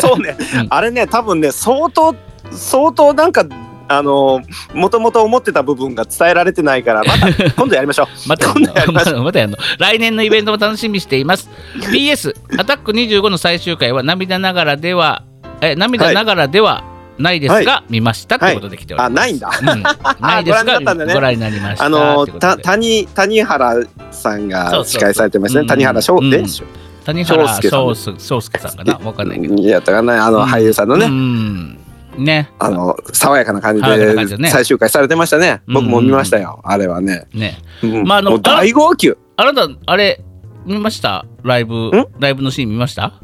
[0.00, 0.66] そうね、うん。
[0.70, 2.14] あれね多分ね相当
[2.52, 3.44] 相当なんか
[3.92, 4.40] あの
[4.72, 7.26] もともと思ってた部分が伝えられてないからまた
[7.60, 8.28] 今度やりましょう。
[8.28, 9.22] またや今度やりましょう。
[9.24, 9.58] またやんの。
[9.78, 11.50] 来年のイベントも楽しみにしています。
[11.92, 15.24] PS アタック25の最終回は涙ながらでは
[15.60, 16.84] え涙ながらでは
[17.18, 18.52] ないですが、見ましたとい。
[18.52, 19.50] うことで来ております、あないんだ。
[19.60, 19.82] うん、
[20.22, 21.14] ないです ご覧になったがね。
[21.14, 23.74] ご覧になりましたあのた谷谷原
[24.12, 24.84] さんそうがそう。
[24.84, 25.62] 司会されてますね。
[25.62, 26.44] うん谷原翔うんで
[27.04, 27.48] 谷原
[28.18, 29.00] 翔介さんかな。
[29.04, 29.54] わかんないけど。
[29.56, 31.79] いやだからねあの俳優さんのうねん
[32.16, 32.50] ね。
[32.58, 35.62] あの爽やかな感じで最終回されてましたね。
[35.66, 36.60] 僕も見ましたよ。
[36.64, 37.26] あれはね。
[37.32, 37.58] ね。
[37.82, 38.04] うん。
[38.04, 39.14] まああの大号泣。
[39.36, 40.22] あなたあれ
[40.66, 41.24] 見ました？
[41.42, 42.06] ライブん？
[42.18, 43.14] ライブのシーン見ました？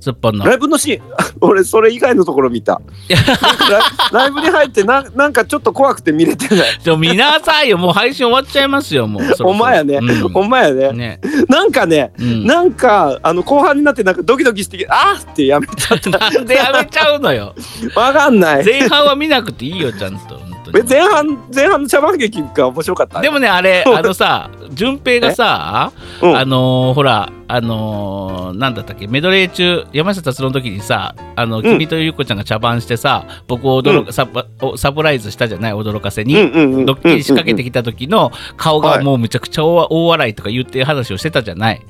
[0.00, 1.02] すっぽんのライブのシーン。
[1.40, 2.80] 俺それ以外のところ見た。
[4.12, 6.78] ライブに入ってななんかちょっと怖くて見れてない。
[6.82, 7.78] ちょ見なさいよ。
[7.78, 9.22] もう配信終わっちゃいますよもう。
[9.22, 9.50] そろそろ。
[9.50, 10.28] ほんまやね、うん。
[10.30, 10.92] ほんまやね。
[10.92, 12.46] ね、なんかね、うん。
[12.46, 16.10] なんかあの後半になってなんかドキドキしてきてあーってやめちゃった。
[16.10, 17.54] なんでやめちゃうのよ。
[17.94, 18.64] わかんない。
[18.64, 20.38] 前半は見なくていいよちゃんと。
[20.38, 23.20] 本当にえ前半前半の茶番劇が面白かった？
[23.20, 25.92] でもねあれあのさ順平がさ
[26.22, 26.36] うん。
[26.36, 35.72] あのーほらあのーなんだったっけメドレー中山下達郎の時にさあの君とゆうこちゃんが茶番してさ僕を驚か、サプおサプライズしたじゃない？
[35.72, 38.98] 驚かせに、うんうんうんドッキリ仕掛けてきた時の顔はい。
[38.98, 41.80] がもうむちゃくちゃ大大笑いとか言ってる話をしてたじゃない？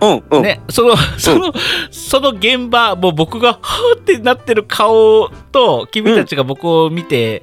[0.00, 1.52] うんうん、ね、そのその
[1.90, 7.42] その現場もう僕がはーってなってる顔と君たちが僕を見て、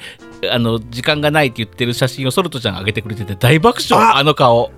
[0.51, 4.71] あの時間がないって言ってる写真をソルトちゃんが上げてくれてて大爆笑ああの顔。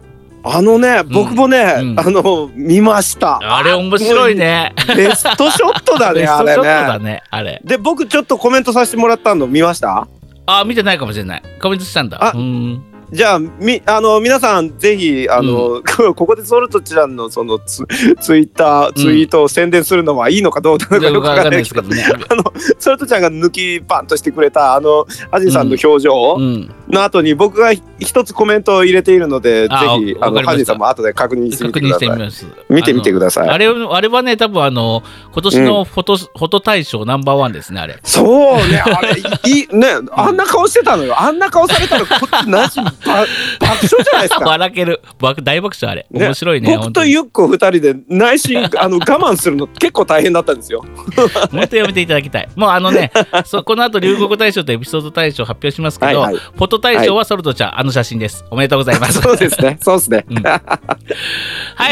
[0.46, 4.74] あのね僕もね、うんあの見ましたあれ面白いね。
[4.96, 7.62] ベストショットだ ベねあれねね、あれ。
[7.64, 10.08] で僕ちょっとコメントさせてもらったの見ました？
[10.46, 11.44] あ、見てないかもしれない。
[11.62, 12.22] コメントしたんだ。
[12.22, 12.84] あうん。
[13.12, 15.82] じゃあみあの皆さんぜひあの、
[16.16, 17.86] ここでソルトちゃんのそのツ
[18.20, 22.06] ツイッターツイートを宣伝するのはいいのかどうなのかよくわわかんないですけどね。
[22.30, 22.44] あの
[22.80, 26.70] ソルトちゃんが抜きパンとしてくれたあのアジさんの表情うん。
[26.94, 32.18] の後に僕が一つコメントを入れているので、あぜひあのハジさんも後で確認してみ確認しててください。
[32.18, 32.48] みます。
[32.70, 38.00] 見てみてくださいあれあれはね、多分あの、今年のフォト、フォト大賞ナンバーワンですね、あれ。
[38.04, 39.20] そうね、あれ、
[39.50, 41.20] いい、ね、 あんな顔してたのよ。
[41.20, 44.46] あんな顔されたら、こっちなし、ば爆笑じゃないですか。
[44.46, 45.02] 笑ける。
[45.20, 46.06] 爆大爆笑あれ。
[46.12, 46.78] ね面白いね。
[46.78, 50.84] 僕とユッコ二人で内心、 あの、我慢するの結構大変だったんですよ。
[51.52, 52.50] 本当やめていただきたい。
[52.56, 53.12] もうあのね、
[53.46, 58.46] そうこの後流行語大賞とエピソード大賞発表しますけど、はいはいフォト大賞はソルトちゃん、あの写真です。
[58.52, 59.22] おめでとうございます。
[59.22, 60.26] そうですね、そうですね。
[60.30, 60.62] うんは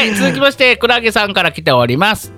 [0.02, 2.32] い、続きまして、クラゲさんから来ております。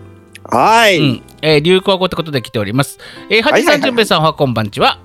[0.45, 2.99] はい、うん、えー流行語ってことで来ております。
[3.29, 4.99] えー、はじさん、はいはいはいじゅんべいさんはこんばんちは。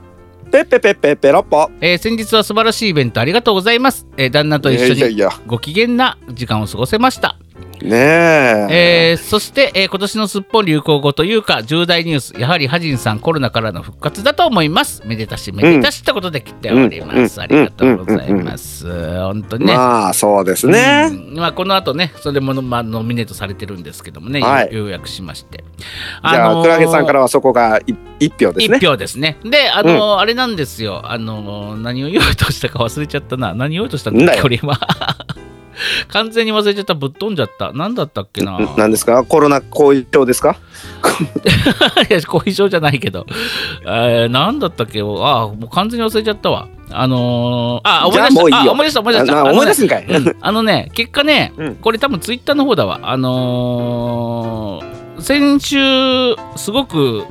[0.52, 1.72] ペッペペッペペロッポ。
[1.82, 4.06] えー先日は素晴らしいイベントありがとうございます。
[4.18, 7.39] えー旦那と一緒にご機嫌な時間を過ごせました。
[7.82, 7.96] や、ね
[8.70, 9.12] え。
[9.12, 21.10] えーそして、えー今年のすっぽん流行語というか重大ニュースやはりハジンさんコロナからの復活だと思いますめでたしめでたしってことで来ております、うんありがとうございます、本当にね、まあ、そうですね。
[21.12, 28.86] うんまあ、この後ねそれも、まあ、ノミネートされてるんですけどもね、はいようやくしましてじゃあ、クラゲさんからはそこがい一票ですね一。
[28.86, 29.38] 票ですね。
[29.44, 31.02] で、あのあれなんですよ。
[31.06, 33.54] あの何を言おうとしたか忘れちゃったな。
[33.54, 34.78] 何を言おうとしたんだっけ、なんだよこれ今。
[36.10, 36.94] 完全に忘れちゃった。
[36.94, 37.72] ぶっ飛んじゃった。
[37.74, 38.58] 何だったっけな。
[38.58, 39.24] んなんですか？
[39.24, 40.58] コロナ後遺症ですか？
[42.10, 43.26] いや、後遺症じゃないけど。
[43.86, 45.00] えー、何だったっけ？
[45.02, 46.68] あもう完全に忘れちゃったわ。
[46.92, 48.62] あのー、あ、思い出した。
[48.62, 49.44] いい思い出した、思い出した。
[49.44, 50.06] 思い出すんかい。
[50.06, 53.00] うんあのね、結果ね、うんこれ多分ツイッターの方だわ。
[53.04, 55.78] あのー先週、
[56.56, 57.26] すごく、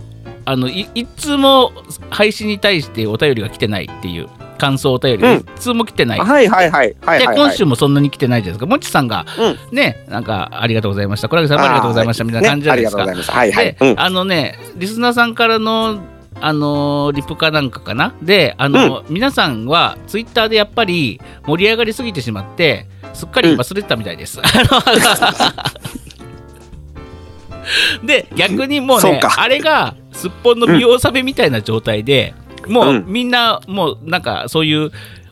[0.44, 1.72] あのいいつも
[2.10, 4.28] 配信に対してお便りが来てないっていう
[4.58, 6.18] 感想お便りがうんいつも来てない。
[6.18, 7.36] はいはいはいはいではい。
[7.36, 8.66] 今週もそんなに来てないじゃないですか。
[8.66, 11.28] もちさんが、うんね、なんかありがとうございました。
[11.28, 13.04] これさんもありがとうございましたみたいな感じじゃないですか。
[13.06, 13.56] ねありがとうございます。
[13.56, 13.76] はいはい。
[13.78, 16.00] で、うんあのね、リスナーさんからの、
[16.40, 18.14] あのーリプかなんかかな？
[18.22, 24.38] で、あの皆さんはツイッターでやっぱり盛り上がりすぎてしまって、すっかり忘れてたみたいです。
[28.04, 32.34] で、逆にもうね、あれがすっぽんの見納めみたいな状態で、
[32.68, 34.90] もううんみんな、もうなんかそういう、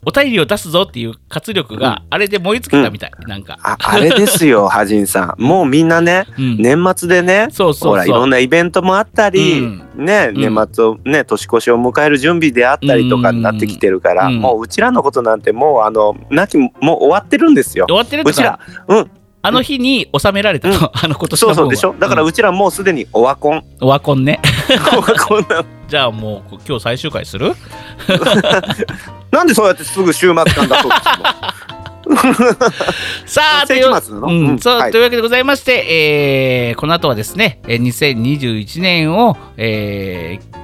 [0.09, 3.59] お便りを出すぞっていう活力があれで燃え尽きたみたい、なんか。
[3.61, 5.43] ああれですよ、 ハジンさん。
[5.43, 6.57] もうみんなね、うん。
[6.59, 9.83] 年末でね、そうそうほら、いろんなイベントもあったり、うん。
[9.97, 10.41] ね、うん。
[10.55, 14.39] 年末をね、年越しを迎える準備であったりとかになってきてるから、うん。
[14.39, 17.87] もううちらのことなんてもう、あの、なき、もう終わってるんですよ。
[17.89, 17.97] 終。
[17.97, 19.11] わってるとうちらか、、うん、
[19.47, 21.95] あの日に収められたの、あの今年そうそうでしょ？
[21.99, 23.63] だからうちらもうすでにオワコン。
[23.81, 24.41] オワコンね。
[24.97, 27.53] オワコンな じゃあもう今日最終回する？
[29.31, 31.37] なんでそうやってすぐ週末感出そうとするの？
[33.27, 33.93] さあ、と世いううん。
[34.23, 34.49] うん。
[34.49, 34.59] はい。
[34.61, 40.57] そうというわけでございまして、えーこの後はですね、えー2021年を、えー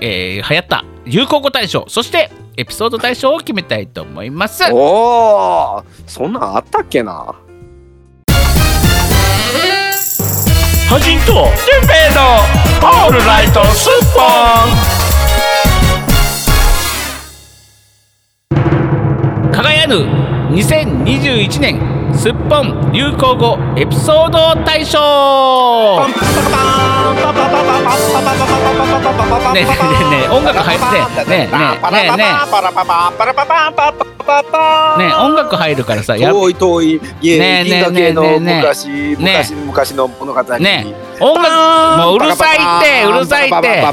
[0.00, 4.64] えー流行った流行語大賞、そしてエピソード大賞を決めたいと思います。
[4.72, 7.34] おおそんなんあったっけな？
[10.88, 11.30] ハジンとテ
[11.84, 12.22] ンペイの
[12.80, 14.22] オールライトスッポ
[19.50, 19.52] ン。
[19.52, 21.78] 輝ぬ2021年
[22.14, 24.98] すっぽん流行語エピソード大賞。
[29.52, 30.84] ねえねえねえ音楽入って
[31.30, 31.58] ねえねえね
[31.92, 32.26] えねえ。
[34.98, 38.56] ねえ音楽入るからさや遠い遠い家ねえねえ銀河系のねえねえ。
[38.62, 40.64] 昔ね昔昔の物語に。
[40.64, 40.86] ね
[41.20, 43.84] 音楽もううるさいってうるさいって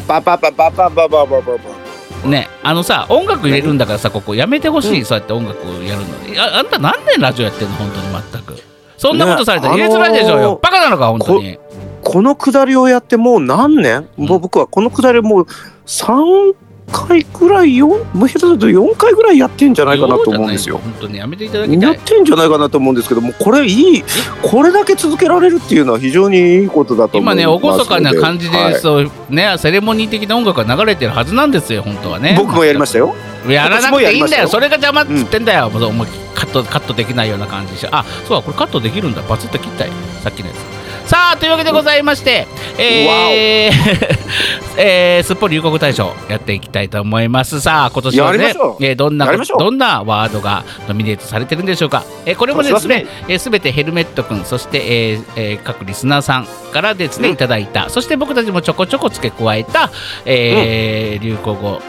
[2.26, 7.76] ねあのさ音楽入れるんだからさここやめてほしい、そうやって音楽やるのああんた何年ラジオやってんの？
[7.76, 8.55] 本当に全く。
[8.97, 11.57] そんなことされたら入れづらいでしょうよ、あのーバカなのか本当に。
[12.01, 14.28] このくだりをやってもう何年、うん。
[14.28, 15.47] もう僕はこのくだりもう
[15.86, 16.55] 3
[16.91, 20.77] 回くらいよもう下手すると4回ぐらいやってんじゃないかなと思うんですよ。
[20.77, 21.81] 本当にやめていただきたい。
[21.81, 24.03] やってんじゃないかなと思うんですけどもこれいい
[24.41, 28.75] これだけ続けられるっていうのは非常にいいことだと思今ねいますの厳かな感じで、はい。
[28.75, 32.36] そうねセレモニー的な音楽が流れてるはずなんですよ本当はね。
[32.38, 33.13] 僕もやりましたよ。
[33.47, 34.47] やらなくていいんだよ。
[34.47, 37.79] それが邪魔っつってんだよ、もう思いっきりカットカットできないような感じで。
[37.79, 39.21] しょあそうだこれカットできるんだ。
[39.21, 39.91] バツッと切ったよ。
[40.23, 40.74] さっきのやつ
[41.06, 42.47] さあというわけでございまして、
[42.80, 43.72] えー
[44.78, 47.62] えーすっぽり流行語大賞やっていきたいと思います。
[47.62, 49.28] さあ今年はねえーどんな
[49.60, 52.95] どんなワードがノミネートされてるんでしょうか、えーこれもですねすべ、
[53.28, 57.34] えー全てヘルメットくんそして、えーえー各リスナーさんからですね、うん。
[57.36, 57.89] いただいた。
[57.89, 59.91] そして僕たちもちょこちょこ付け加えた、
[60.26, 61.82] えー流行語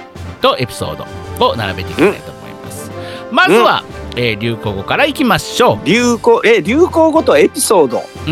[0.43, 0.97] とエピソー
[1.39, 2.91] ドを並べていきたいと思います、
[3.33, 3.83] まずは、
[4.15, 8.05] えー流行語からいきましょ流行え流行語とエピソード。
[8.29, 8.31] う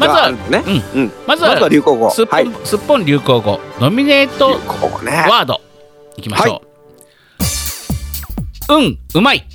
[0.00, 0.64] まずはね。
[0.94, 1.02] うん。
[1.02, 1.12] うん。
[1.26, 2.10] まずは流行語。
[2.10, 2.66] すっぽん、はい。
[2.66, 3.60] すっぽん流行語。
[3.78, 4.58] ノミネート
[5.04, 5.12] ね。
[5.28, 5.60] ワード。
[6.16, 6.62] いきましょ
[8.68, 9.46] う、うんうまい。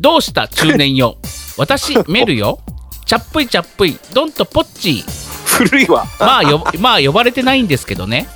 [0.00, 1.18] どうした中年よ。
[1.58, 2.60] 私メルよ。
[3.06, 3.98] チャップイチャップイ。
[4.12, 6.06] ドンとポッチー古いわ。
[6.20, 8.28] まあよ まあ呼ばれてないんですけどね。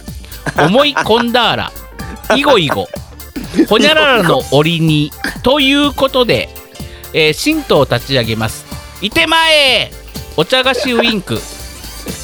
[0.59, 1.73] 思い込んだーら。
[2.37, 2.89] イゴイゴ。
[3.69, 5.13] ほにゃららの折に。
[5.45, 6.49] ということで、
[7.13, 8.67] えー、神道を立ち上げます。
[9.01, 9.93] いてまえ。
[10.37, 11.39] お茶菓子ウインク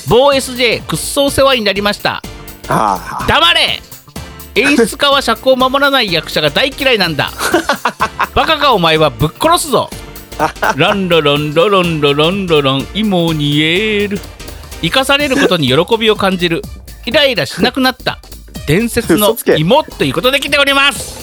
[0.09, 2.23] 某 SJ くっそお世話になりました。
[2.69, 3.81] あ黙れ。
[4.55, 7.31] 演出家は尺を守らない役者が大嫌いなんだ。
[8.35, 9.91] バカかお前はぶっ殺すぞ。
[10.77, 14.21] ランロロンロロンロロンロロン芋にえる。
[14.83, 16.63] 生かされることに喜びを感じる。
[17.05, 18.19] イライラしなくなった。
[18.69, 21.18] 伝説の芋ということで来ております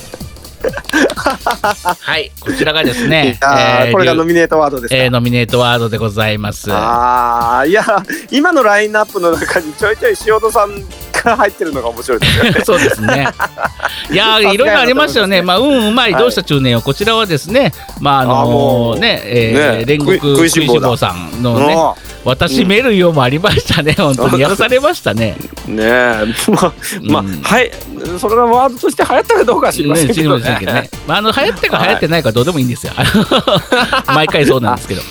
[2.01, 3.47] はいこちらがですね あ。
[3.47, 4.95] ああ、これが流ノミネートワードですか。
[4.95, 7.83] えーノミネートワードでございますああ、いや、
[8.31, 10.71] 今のラインナップの中にちょいちょい塩戸さん
[11.25, 12.55] が入ってるのが面白いですよね。
[12.63, 13.27] そうですね。
[14.11, 15.41] いやーいろいろありましたよね。
[15.41, 25.35] まあ、うん、うまい、はいどうした中年を、こちらはですね、まあ、あのね、えーね煉獄食いしん坊さんのね、も私メルよもありましたね、本当にやらされましたね。
[25.67, 26.25] うねえ、
[27.03, 27.71] まあ、はい、
[28.19, 29.95] それがワードとして流行ったかどうかは知りま
[30.73, 30.89] ね。。
[31.07, 32.93] まあ、あの流行ってか流行ってないかどうでもいいんですよ。
[34.07, 35.01] 毎回そうなんですけど。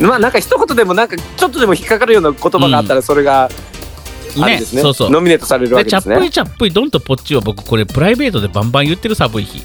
[0.00, 3.48] まあ、なんか一言でも、なんかちょっとでも引っかかるような言葉があったら、それが。
[4.42, 4.82] あれね、ですね。
[4.82, 5.10] そうそう。
[5.10, 6.16] ノミネートされるわでチャけですね。
[6.16, 9.62] ップイチャップイドンとポッチは僕これプライベートでバンバン言ってる寒い日。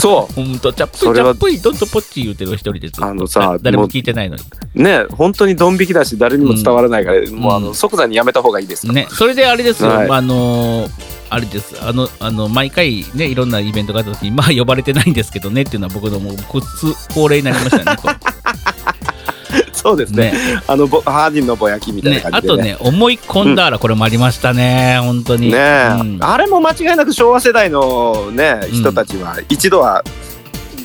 [0.00, 4.42] そ ほんとチャップイチャップイドンとポッチ言ってる一人でずっとあのさだ誰も聞いてないのに。
[4.74, 4.82] う。
[4.82, 8.86] ね、本当にドン引きだし、誰にも伝わらないから、もう、あの、うん即座にやめた方がいいです。
[8.86, 17.98] ね、それであれですよ、はいあのーあれです、あの、あの毎回ね、いろんなイベントがあった時に、まあ呼ばれてないんですけどねっていうのは僕のもう普通恒例になりましたね。
[19.86, 20.32] こそうですね。
[20.32, 22.72] れねあの、ぼハーディンのぼやきみたいなね感じでね。
[22.72, 25.50] あとね、思い込んだらこれもありましたね、本当に。
[25.50, 30.02] ねえ、うんあれも間違いなく昭和世代のね、うん人たちは一度は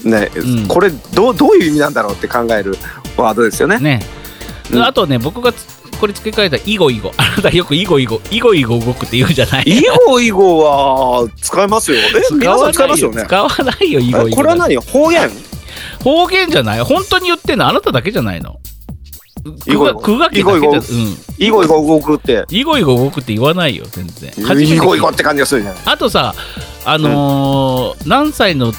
[0.04, 2.78] ね、うんこれどうどういう意味なんだろうって考える
[3.18, 3.78] ワードですよね。
[3.80, 4.02] ね
[4.72, 5.66] うんあとね、僕がつ
[6.00, 7.12] これ付け替えたイゴイゴ。
[7.18, 9.66] あなたよくイゴイゴ、イゴイゴ動くって言うじゃない？
[9.66, 11.98] 囲碁囲碁は使いますよ。
[12.18, 12.48] え、使い
[12.88, 13.24] ますよね。
[13.26, 14.28] 使わないよ、イゴイゴ。
[14.30, 14.76] えこれは何？
[14.78, 15.30] 方言？
[16.04, 16.82] 方言じゃない？
[16.82, 17.68] 本当に言ってんの？
[17.70, 18.58] あなただけじゃないの？
[19.66, 20.82] イゴイゴ空学期だけじゃイゴイゴうん。
[21.38, 22.46] 囲碁囲碁動くって。
[22.50, 24.32] イゴイゴ動くって言わないよ、全然。
[24.38, 25.82] 囲碁囲碁って感じがするじゃない。
[25.86, 26.34] あとさ、
[26.86, 28.78] あのー何歳のと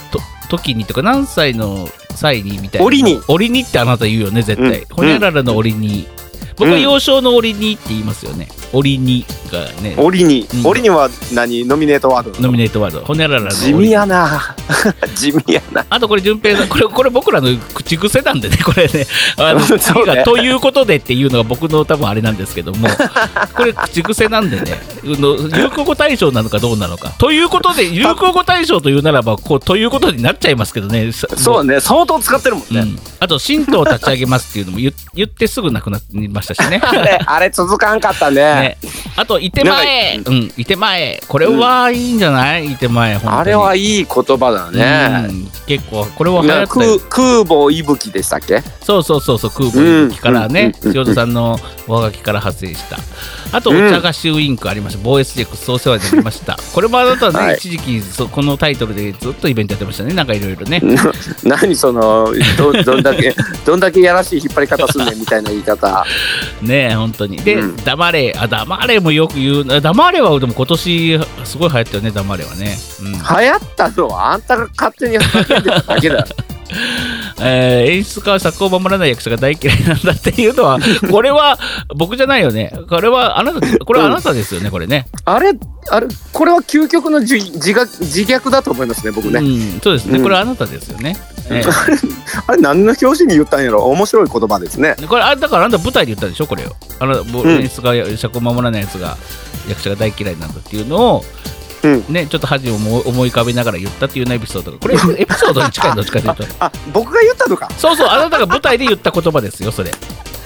[0.49, 2.87] 時にとか、何歳の際にみたいな。
[2.87, 3.21] 折に。
[3.29, 4.83] 折にってあなた言うよね、絶対。
[4.83, 6.07] うんほにゃららの折に。
[6.57, 8.49] 僕は幼少の折にって言いますよね。
[8.73, 10.67] 折にがね、折にうん。
[10.67, 11.65] 折には何？
[11.67, 13.01] ノミネートワードノミネートワード。
[13.01, 14.57] ほにゃららの折地味やな。
[15.15, 15.85] 地味やな。
[15.91, 19.07] あとこれ、順平さん、これ、これ僕らの口癖なんでね、これね。
[19.37, 22.89] あの、 そうねということでっていうのが僕の多分あれなんですけども、
[23.55, 27.11] これ口癖なんでね、の流行語大賞なのかどうなのか。
[27.19, 31.13] ということで、流行語大賞というならば、こう、ということになっちゃいますけどね。
[31.13, 32.81] さそうね、相当使ってるもんね。
[32.81, 32.99] うん。
[33.21, 36.81] あと、神道を立ち上げますっていうのも言言ってすぐなくなりましたしね。
[36.83, 38.62] あれ、あれ続かんかったね。
[38.63, 38.79] ね、
[39.17, 45.27] あと、いてまえ、うん、いてまえ、これはいいんじゃない、いてまえ、あれはいい言葉だね。
[45.29, 45.51] うん。
[45.67, 46.85] 結構、これは流行ねった。
[46.85, 48.63] よ空空母息吹でしたっけ？
[48.83, 52.99] そうそうそうそう空母の時からね、塩田さんのおはがきから発生した。
[53.55, 55.01] あとおうん茶菓子ウインクありました。
[55.03, 56.57] 防衛でそう世話になりました。
[56.73, 57.57] これもあなたね、はい。
[57.57, 60.15] 一時期そこのタイトルでずっとイベントやってましたね。
[60.15, 60.81] なんかいろいろね。
[61.45, 63.35] な何そのどどんだけ
[63.65, 66.05] どんだけやらしい引っ張り方すんねんみたいな言い方。
[66.63, 67.37] ねえ本当に。
[67.39, 67.77] で、うん。
[67.77, 69.65] 黙れあ黙れもよく言う。
[69.65, 73.13] な黙れはでも今年すごい流行ったよね黙れはね、うん。
[73.13, 76.25] 流行ったのはあんたが勝手に叫んでただけだよ
[77.41, 80.79] えー演出家は作を守らない役者が大嫌いなんだっていうのは
[81.11, 81.59] これは
[81.97, 82.73] 僕じゃないよね。
[82.89, 85.07] これはあなたこれはあなたですよねこれね。
[85.25, 85.53] あれ
[85.91, 89.43] あれこれは究極の自自虐自虐だと思いますね僕ね、う
[89.77, 90.23] ん、そうですね、うん。
[90.23, 91.17] これはあなたですよね。
[91.51, 91.63] え
[92.47, 93.85] あれ何の表紙に言ったんやろ。
[93.85, 94.95] 面白い言葉ですね。
[95.01, 96.73] えこれあだからあなた舞台で言ったでしょこれを。
[97.01, 99.17] あの演出が尺を守らないやつが
[99.69, 101.25] 役者が大嫌いなんだっていうのを、
[101.83, 102.05] うん。
[102.09, 106.45] ねちょっと恥を思い浮かべながら言ったっていうようなエピソードがこれ エピソードに近いどっちかというと。
[106.61, 107.69] あ僕が言ったのか？
[107.79, 109.91] そうそうあなたが舞台で言った言葉ですよそれ。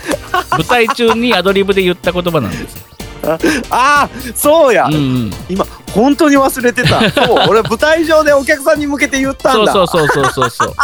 [0.50, 2.74] 舞台中にアドリブで言った言葉なんです。
[2.74, 2.82] よ。
[3.26, 3.38] あ
[3.70, 7.00] あそうや、うんうん、今本当に忘れてた。
[7.10, 9.72] そう俺舞台上でお客さんに向けて言ったんだ。
[9.72, 10.74] そうそうそうそうそうそう。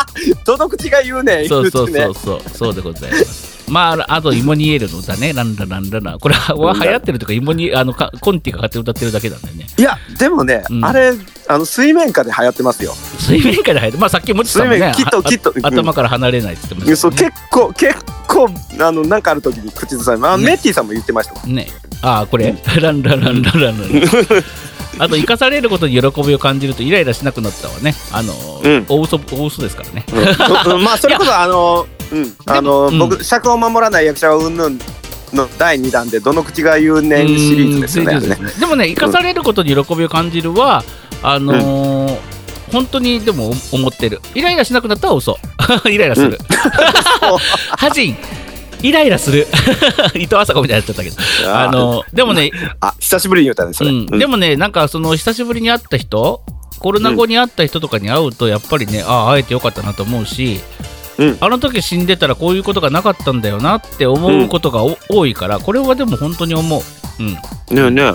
[0.45, 2.41] どの口が言うねんそうそうそうそう。
[2.53, 3.62] そうでございます。
[3.73, 6.19] まあ、あと、イモニエールの歌ね、ランラランララン。
[6.19, 9.67] これはは流行ってるとか、イモニあのかコンティが勝手に歌ってるだけなんだよね。
[9.79, 11.13] いやでもね、うんあれ
[11.49, 17.17] あの水面下で流行ってますよ水面下で入って、まあ、さっきもちさんもね、きっとあきっとうん頭から離れないって言ってましたよね。
[17.17, 18.49] 結構結構
[18.79, 21.67] あのなんかある時に口ずさみあ、ねメッティさんも言ってましたもんね。
[22.03, 23.75] ああ、これ、ランラランララン。
[24.99, 27.95] あと、生かされることに喜びを感じるとイライラしなくなったわね。
[28.13, 30.05] あの、うん大嘘、大嘘ですからね。
[30.13, 32.35] うんうんまあそれこそ あのうん。
[32.47, 32.99] あの、うん。
[32.99, 34.79] 僕尺を守らない役者はうんぬん
[35.33, 38.51] の第2弾でどの口が言うねんシリーズですよねですね。
[38.61, 40.85] でもね、生かされることに喜びを感じるは、
[41.23, 42.33] あのー
[42.73, 44.21] 本当にでも思ってる。
[44.35, 45.39] イライラしなくなったら嘘。
[45.85, 46.39] イライラする。
[47.77, 48.17] ハジン、
[48.83, 49.47] イライラする。
[50.15, 51.17] 伊藤麻子みたいになっちゃったけど。
[51.55, 52.51] あのでもね、
[52.81, 54.19] あ久しぶりに言ったねそれ、うん、うん。
[54.19, 56.43] でもね、なんかその久しぶりに会った人、
[56.79, 60.61] コロナ後に会った人とかに会うと、やっぱりね、ああ、会えてよかったなと思うし、
[61.19, 66.83] うんあの時死んでたらこういうことがなかったんだよなって思うことがお、多いから、これはでも本当に思う。
[67.21, 67.29] うん。
[67.33, 67.39] ね
[67.71, 68.15] えねん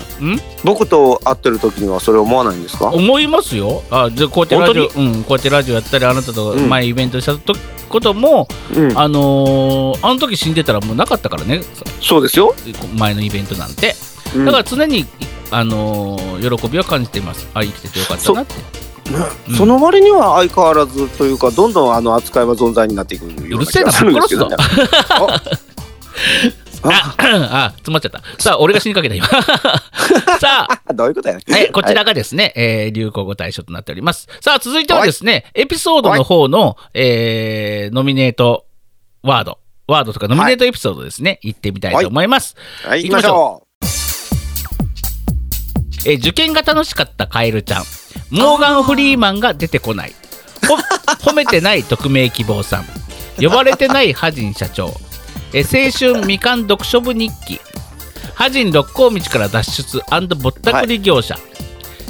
[0.64, 2.86] 僕と会ってる時にはそれ思わないんですか？
[2.88, 3.82] 思いますよ。
[3.90, 7.54] あでこうやってラジオ、うん、こうやってラジオやったり、あなたとうん前イベントしたと
[7.88, 11.62] ことも、うんあのーあの時死んでたらもうなかったからね、
[12.00, 12.54] そうですよ、
[12.96, 13.94] 前のイベントなんて。
[14.34, 15.06] うんだから常に、
[15.50, 17.48] あのー喜びを感じています。
[17.54, 18.54] あ、生きててよかったなって。
[19.48, 19.56] うん。
[19.56, 24.56] その割には相変わらずというかどんどんあの扱いは存在になっていくような気がするんですけどね。
[26.82, 27.14] あ
[27.68, 28.22] あ、詰まっちゃった。
[28.38, 29.26] さあ、俺が死にかけた今。
[30.38, 31.42] さあ、あどういうことやね。
[31.48, 34.28] えこちらがですね、えー流行語大賞となっております。
[34.40, 38.66] さあ、続いてはですね、エピソードの方の、えーノミネート
[39.22, 42.54] ワード、ワードとかノミネートエピソードですね、行ってみたいと思います。
[42.84, 43.02] はい。
[43.02, 43.67] 行きましょ
[46.08, 47.84] えー受験が楽しかったカエルちゃん、
[48.30, 50.14] モーガン・フリーマンが出てこない、
[50.66, 50.74] ほ
[51.30, 52.86] 褒めてない匿名希望さん、
[53.38, 54.94] 呼ばれてないハジン社長、
[55.52, 57.60] えー青春みかん読書部日記、
[58.34, 60.02] ハジン六甲道から脱出
[60.36, 61.38] ぼったくり業者、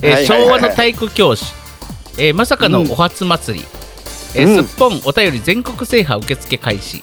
[0.00, 0.46] えーはいはいはいはい。
[0.46, 1.44] 昭和の体育教師、
[2.18, 3.66] えーまさかのお初祭り、
[4.34, 4.64] えーうん。
[4.64, 7.02] すっぽんお便り全国制覇受付開始、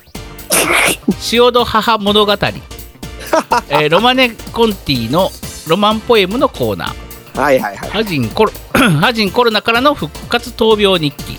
[1.33, 5.29] 塩戸母物語、 えーロマネ・コンティの
[5.67, 11.37] ロマンポエムのコーナー、うはいはいはい、ハジンコロ ハジンコロナからの復活闘病日記、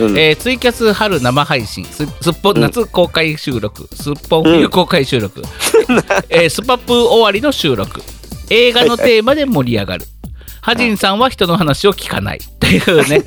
[0.00, 0.18] うん。
[0.18, 1.84] えーツイキャス春生配信。
[1.84, 5.42] すすっぽん夏公開収録、すっぽん冬公開収録、
[6.28, 8.02] えースパプー終わりの収録。
[8.50, 10.06] 映画のテーマで盛り上がる、
[10.66, 12.40] ハジンさんは人の話を聞かない。
[12.58, 13.22] というね、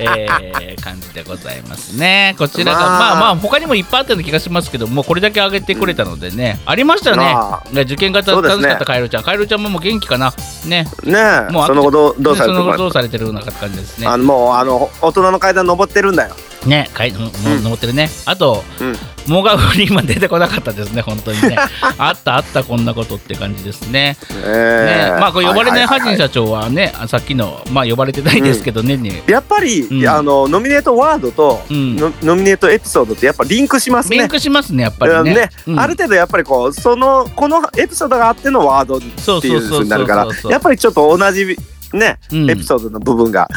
[0.00, 2.34] えー感じでございますね。
[2.38, 2.88] こちらが、まあ。
[2.88, 7.24] まあまあ他にもいっぱいあったような気がしますけどもうこれだけ上げてくれたのでね、ありましたよね。
[7.24, 10.32] まね受験型楽しかったカエルちゃん、カエルちゃんももう元気かな？
[10.64, 10.88] ね。
[11.04, 11.18] ね
[11.50, 11.52] え。
[11.52, 14.06] もうその後どうどうされてねその後どうされてるような感じですね。
[14.06, 16.34] あのもうあの大人の階段登ってるんだよ。
[16.64, 18.08] ね、かいもう登ってるね。
[18.24, 18.98] あと、うん
[19.28, 21.56] モーガン・フリーマン出てこなかったですね、本当にね。
[21.98, 24.16] あったあった、こんなことって感じですね。
[24.44, 25.20] ええね。
[25.20, 29.22] まあ、これ呼ばれないハジン社長はね、あさっきの、まあ、呼ばれてないですけどね、に。
[29.26, 30.08] やっぱり、うん。
[30.08, 31.96] あのノミネートワードと、うん。
[31.96, 34.16] ノノミネートエピソードってやっぱリンクしますね。
[34.16, 35.34] リンクしますね、やっぱりね。
[35.34, 35.50] ね。
[35.66, 35.80] うん。
[35.80, 41.56] ある程度やっぱりこうそのこのエピソードがあってのワードっていうふうになるからやっぱりちょっと同じ
[41.92, 42.50] ね、うん。
[42.50, 43.48] エピソードの部分が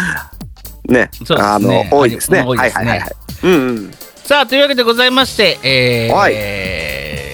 [0.85, 2.43] ねあの多いですね。
[2.45, 2.85] 多いですね。
[2.85, 3.15] はいはいはいはい。
[3.43, 3.91] うんうん。
[4.23, 7.31] さあ、というわけでございまして、えーはいえー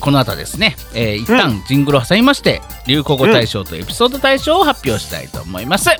[0.00, 5.90] この後はですね、えー一旦ジングルを挟みまして、流行語大賞とエピソード大賞を発表したいと思います。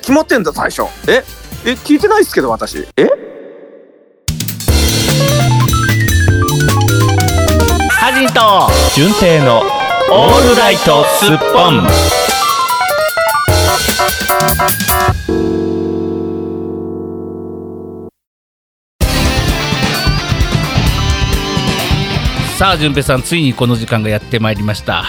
[0.00, 0.82] 決まってんだ最初。
[1.08, 1.22] え
[1.66, 2.86] え聞いてないですけど私。
[2.96, 3.06] え？
[7.90, 9.62] ハジンと純正の
[10.10, 11.86] オールライトスッポン
[22.60, 25.02] さあ順平さんついにこの時間がやってまいりました。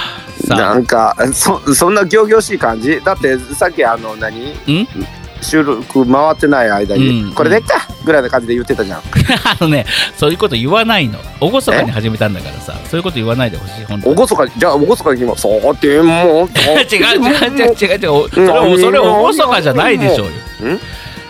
[0.48, 0.58] さあ。
[0.58, 3.02] なんかそそんな仰々しい感じ？
[3.02, 4.52] だってさっきあの何？
[4.52, 4.88] ん？
[5.42, 7.86] 収録回ってない間に、うんこれでっか？
[8.06, 9.02] ぐらいな感じで言ってたじゃん。
[9.44, 9.86] あのね
[10.16, 11.20] そういうこと言わないの。
[11.42, 12.74] 厳かに始めたんだからさ。
[12.90, 14.14] そういうこと言わないでほしい本当に。
[14.14, 17.98] おごそかにじゃあおごそかに今そうでも違う違う違う違う。
[17.98, 20.76] 違うそれおそれお厳かじゃないでしょうよ。
[20.76, 20.80] ん？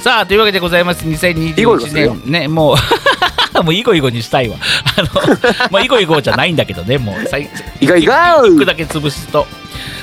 [0.02, 1.08] さあというわけでございます。
[1.08, 1.14] イ
[1.64, 2.16] ゴイゴす2021るよ。
[2.26, 2.32] 年。
[2.32, 2.76] ねもう
[3.64, 4.56] もうイゴイゴにしたいわ。
[4.97, 5.38] あの
[5.70, 7.28] まあイゴイゴじゃないんだけどねもう。
[7.28, 7.47] さい
[7.80, 9.45] いがいが一句だけ潰すと。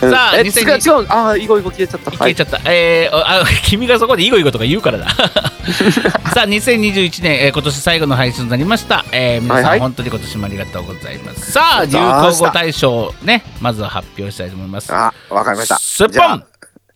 [0.01, 0.11] うん。
[0.13, 1.07] さあえ、違う2020違う。
[1.09, 2.11] ああ、囲碁囲碁消えちゃった。
[2.13, 5.09] 消えちゃった、えーあ君がそこでイゴイゴとか言うからだ。
[6.33, 9.71] さあ2021年、えー今年最後の配信となりました、えー皆さん、はい。
[9.71, 11.51] はい本当に今年もありがとうございます。
[11.51, 14.95] さあ流行語大賞ねまずは発表したいと思います。
[14.95, 15.77] あ、わかりました。
[15.81, 16.45] すっぽん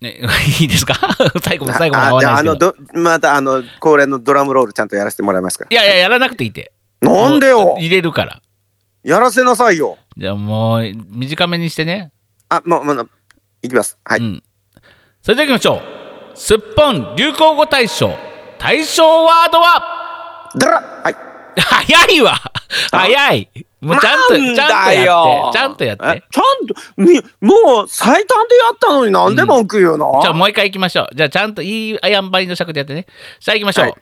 [0.03, 0.21] ね、
[0.61, 0.95] いいですか？
[1.43, 2.93] 最後も最後も合あじゃあ、あの、わないですけど。
[2.95, 5.67] ど、また、あの、恒例のドラムロールちゃんとやらせてもらえますか？
[5.71, 6.73] いやいややらなくていいって。
[7.01, 7.77] なんでよ？
[7.79, 8.41] 入れるから。
[9.05, 9.99] やらせなさいよ。
[10.17, 12.13] じゃあもう短めにしてね。
[12.49, 13.11] あ、もう、もう、
[13.63, 13.99] いきます。
[14.05, 14.21] はい。
[14.21, 14.43] うん。
[15.23, 15.83] それでは行きましょ
[16.35, 16.37] う。
[16.39, 18.15] すっぽん流行語大賞。
[18.59, 20.51] 対象ワードは？
[20.57, 21.17] だらはい。
[21.61, 22.39] 早いわ。
[22.91, 23.49] 早い
[23.83, 25.59] もうちゃんと、ちゃんとだやよって。
[25.59, 26.25] ちゃんとやっえて。
[26.31, 31.09] ちゃんと、み、もう最短でやったのになんで文句言うの、じゃあもう一回行きましょう。
[31.15, 33.07] じゃあちゃんといいあやんばりの尺でやってね。
[33.41, 33.85] さあ行きましょう。
[33.87, 33.95] はい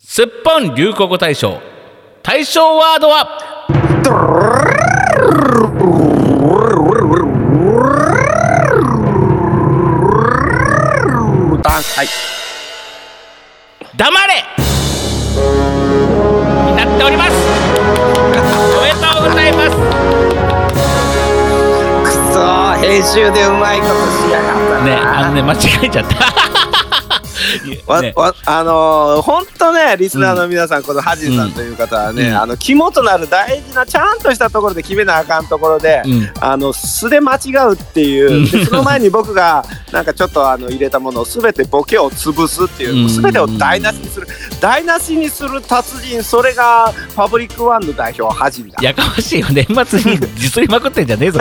[0.00, 1.60] すっぽん流行語大賞。
[2.22, 3.28] 対象ワードは？
[11.68, 12.08] はい。
[13.96, 14.44] 黙れ
[16.70, 17.47] になっております
[19.28, 19.70] ございます
[22.02, 23.92] くそー編集でうまいこと
[24.26, 26.16] しやがったなね、あのね、間違えちゃった。
[27.86, 28.12] わね。
[28.16, 32.36] わあのー、本当ねリスナーの皆さん、このハジンさんという方はね、うん。
[32.36, 36.30] あの肝となる大事なちゃんとしたところで決めなあかんところで、うん。
[36.40, 44.26] あの素で間違うっていう、その前に僕がなんかちょっとあの入れたものを全てボケを潰すっていう、全てを台無しにする。
[44.60, 48.82] 台無しにする達人それがパブリックワンの代表ハジンだ。
[48.82, 51.40] やかましいよ、年末に実りまくってんじゃねえぞ、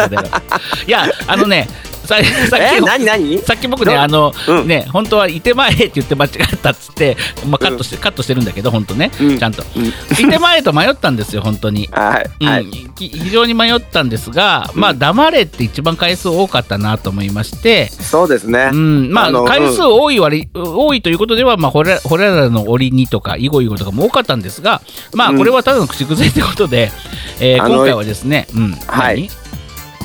[0.87, 1.67] いや、あのね、
[2.07, 2.15] さ
[2.49, 3.37] さっえき、何何？
[3.39, 4.67] さっき僕ね、どあの、うん。
[4.67, 6.31] ね、本当は、いてまえって言って間違っ
[6.61, 9.37] たっつって、 まあ、カットして、カットしてるんだけど、本当ね、うん。
[9.37, 9.63] ちゃんと。
[9.75, 9.85] うん。
[9.85, 9.91] い
[10.31, 11.89] てまえと迷ったんですよ、本当に。
[11.91, 12.65] はい、
[12.97, 18.69] 非常に迷ったんですが、まあ、黙れって一番回数多かったなと思いまして、そうですね。
[18.71, 24.81] うん、まあの回数多い割、多いということでは、まあ、ほれらの折にとか、囲碁囲碁とかも多かったんですが、
[25.13, 25.37] まあ、うん。
[25.37, 26.91] これはただの口癖ということで、
[27.39, 29.17] えー今回はですね、うん、はい。
[29.17, 29.46] 何？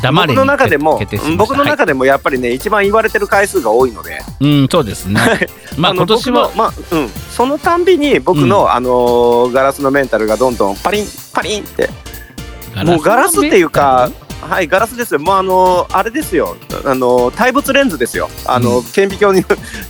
[0.03, 1.01] 黙れ僕の中でも
[1.39, 5.21] 僕の中でもやっぱりね、一番言われてる回数が多いので、はいうん、そうですね。
[5.79, 11.89] まあ、の今年は僕の、まあうん、そのたんびに僕の、あのーガラスのメンタルがどんどんパリンパリンって。
[12.85, 15.21] もうガラスっていうか、はい、ガラスですよ。
[15.21, 16.57] もうあのーあれですよ。
[16.85, 18.29] あのー対物レンズですよ。
[18.47, 19.45] あの顕微鏡に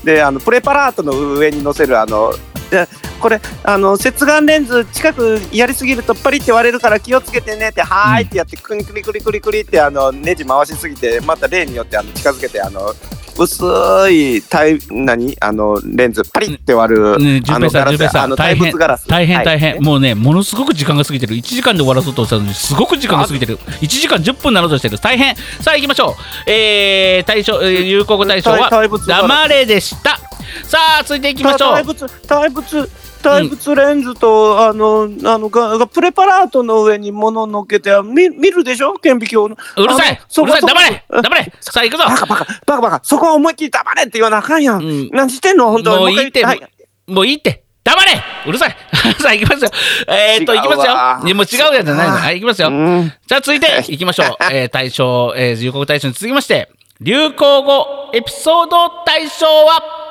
[0.04, 2.34] であのプレパラートの上に乗せるあの
[2.72, 2.88] で
[3.20, 12.94] これあの接眼レンズ近くやりすぎるとパリって割れるから気をつけてねってはーいってやってクリクリクリクリクリってあのネジ回しすぎてまた例によってあの近づけてあの
[13.38, 13.64] 薄
[14.10, 19.08] い対何あのレンズパリって割る、ね、順あのガラスあのさん、大変対物ガラス。
[19.08, 26.10] 大変はい大変、もうね、ものすごく時間が過ぎてる、1時間で終わらそうとしたのに、すごく時間が過ぎてる、1時間10分になろうとしてる、大変、さあ行きましょ
[26.46, 30.18] う、えー、対象、えー有効語大賞は、黙れでした。
[30.64, 31.74] さあ、続いていきましょう。
[31.74, 32.88] 対物対物
[33.22, 38.94] 対物レンズと、あのあのががプレパラートの上に物を乗っけて見見るでしょ？
[38.94, 39.56] 顕微鏡の。
[39.76, 42.04] うるさい、うるさい、黙れ、黙れ、さあ行くぞ。
[42.04, 42.44] バカバカ。
[42.66, 43.00] バカバカ。
[43.04, 45.08] そこは思いっきり黙れって言わなあかんやん、うん。
[45.12, 45.70] 何してんの？
[45.70, 46.60] 本当もういいって、はい。
[47.06, 47.62] もういいって。
[47.84, 48.12] 黙れ。
[48.46, 48.76] うるさい。
[49.18, 49.70] さあ行きますよ。
[50.08, 50.92] えー、っと、行きますよ。
[50.92, 51.20] わ。
[51.24, 52.16] いやもう違うやつじゃないの。
[52.16, 52.68] はい、行きますよ。
[52.68, 53.12] うん。
[53.26, 54.36] じゃあ続いて行きましょう。
[54.52, 60.01] えー、大賞、えー、流行語大賞に続きまして、流行語エピソード大賞は、はい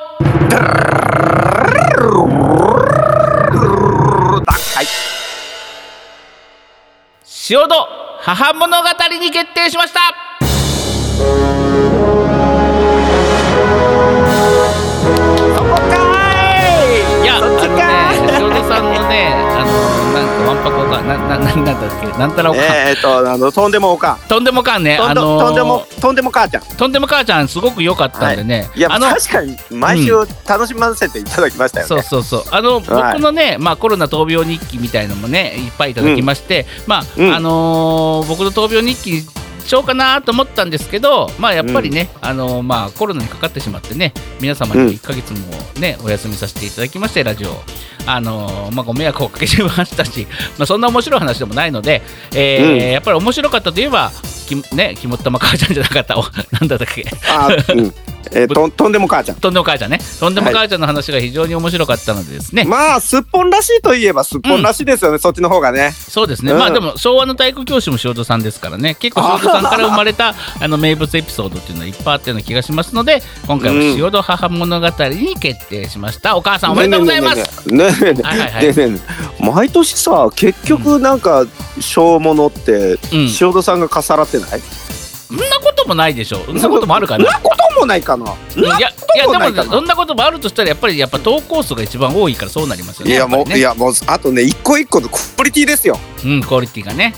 [7.51, 7.75] 塩戸
[8.21, 8.87] 母物語
[9.19, 9.99] に決定しました。
[11.17, 11.23] そ
[15.61, 17.23] こかーい。
[17.23, 17.91] いや、そっちかね、
[18.39, 19.40] 塩戸さんのね、
[20.51, 21.01] わんぱくわか。
[21.01, 22.59] ん、な、な、ななんだっけ、なんたらおか。
[22.59, 22.63] ん。
[22.63, 24.27] えー、っとあのとんでもおかん。
[24.27, 26.63] とんでもかんね、あのとんでもとんでも母ちゃん。
[26.63, 28.69] とんでも母ちゃん、すごく良かったんでね。
[28.75, 28.81] い。
[28.81, 30.11] やあの、確かに毎週
[30.47, 32.43] 楽しませていただきましたよね、そうそうそう。
[32.51, 37.33] あの、僕のね、まあ、コロナ闘病日記みたいのもねいっぱいいただきまして、まあ、うん。
[37.33, 44.87] あのー僕の闘病日記しようかなと思ったんですけど、まあ、やっぱりね、あのーまあ、コロナにかかってしまってね皆様にうん。
[44.89, 45.39] 1ヶ月も
[45.79, 47.49] ね、お休みさせていただきましてラジオ
[48.05, 52.01] あのーまあ、ご迷惑をおかけしましたし、 まあ、そんな面白い話でもないので、
[52.33, 52.91] えーうん。
[52.91, 54.11] やっぱり面白かったといえば
[54.47, 56.17] きね肝っ玉母ちゃんじゃなかった。
[56.17, 57.05] お なんだったっけ。
[57.29, 57.93] あーうん
[58.33, 59.35] えーとんとんでも母ちゃん。
[59.37, 59.99] とんでも母ちゃんね。
[60.19, 65.91] とんでも母ちゃんの話が非常に面白かったのでですね、まあすっぽんらしいといえばすっぽんらしいですよね、そっちの方がね。
[65.91, 66.59] そうですね、うん。
[66.59, 68.95] まあでも昭和の体育教師も塩戸さんですからね。
[68.95, 79.01] 結構塩戸さんから生まれたあの名物エピソードっていうのはいっぱいあったような気がしますので今回は塩戸母物語に決定しました、お母さんおめでとうございます、ねえねえはいはい
[79.39, 81.45] 毎年さ結局なんか
[81.79, 83.29] 小物ってうん。
[83.39, 84.61] 塩戸さんがかさらってない、
[85.31, 86.43] そんなこともないでしょ。
[86.45, 87.23] そんなこともあるかな。
[87.23, 88.35] そんなこともないかな。
[88.55, 88.91] いやいや
[89.31, 93.57] でもそんなこともあるとしたらやっぱりやっぱ投稿数が一番多いからそうなりますよねいやもう、ね。
[93.57, 95.97] いやもうあとね一個一個のクオリティですよ。
[96.25, 97.13] うんクオリティがね。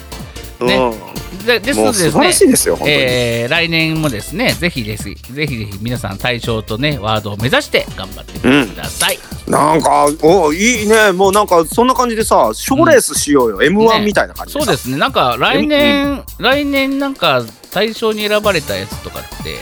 [0.61, 0.75] ね。
[0.75, 1.22] うん。
[1.45, 2.07] でですものでですね。
[2.09, 2.97] う素晴らしいですよ本当に。
[2.99, 11.11] えー来年もですねぜひですぜひぜひ皆さん対象とねワードを目指して頑張ってください、なんかおいいね。
[11.11, 14.05] もうなんかそんな感じでさ賞レースしようよ、M1 ね。
[14.05, 14.65] みたいな感じでさ。
[14.65, 14.97] そうですね。
[14.97, 19.57] なんか来年、来年なんか対象に選ばれたやつとかって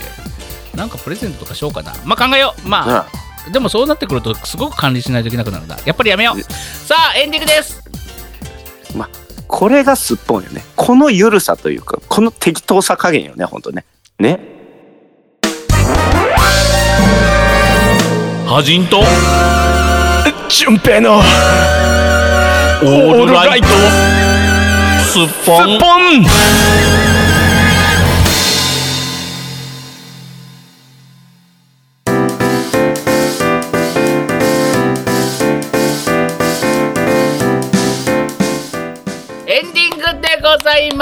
[0.78, 1.94] なんかプレゼントとかしようかな。
[2.06, 2.68] まあ考えよう。
[2.68, 6.42] まあ、でもそうなってくるとすごく管理しないといけなくなるんだやっぱりやめよう。
[6.42, 7.84] さあエンディングです
[9.52, 10.64] これがすっぽんよね。
[10.78, 13.86] このゆるさというかこの適当さ加減よね本当ね。
[14.18, 14.40] ね。
[18.48, 19.04] ハジンと？
[20.50, 23.68] 純平のオールライト。
[25.04, 25.78] スッポン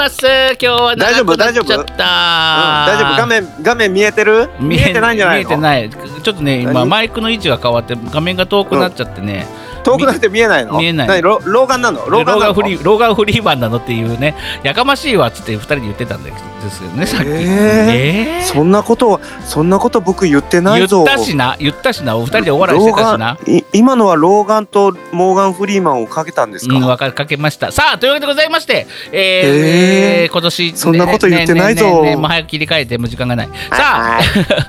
[0.00, 0.24] ます。
[0.24, 1.94] 今日は長くなっちゃった、
[2.86, 3.16] 大丈夫？
[3.18, 4.48] 画面画面見えてる？
[4.58, 5.14] 見えてない。
[5.16, 5.50] んじゃないの？
[5.50, 5.90] 見えてない。
[5.90, 6.88] ちょっとね今何？
[6.88, 9.46] マイクの位置が変わって画面が遠くなっちゃってね、
[9.84, 10.78] 遠くなって見えないの？
[10.78, 11.08] 見えない。
[11.08, 11.20] 何？
[11.20, 12.08] 老老眼なの？
[12.08, 14.34] 老眼フリー老眼フリーマンなのっていうね。
[14.62, 16.22] やかましいわっつって二人で言ってたん
[16.60, 17.36] ですよねさっき、えー。
[17.36, 18.40] え。
[18.42, 21.04] ーそんなことはそんなこと僕言ってないぞ。
[21.04, 23.38] 言ったしな言ったしなお二人でお笑いしてたしな。
[23.72, 27.72] 今のは老眼とモーガン・フリーマンをかけたんですか、うん、わかかけました。
[27.72, 30.22] さあ、というわけでございまして、えーえー。
[30.22, 31.84] えー今年、そんなこと言ってないぞ。
[31.84, 33.48] ねねねねねもう早く切り替えて、もう時間がない。
[33.48, 34.20] さあ、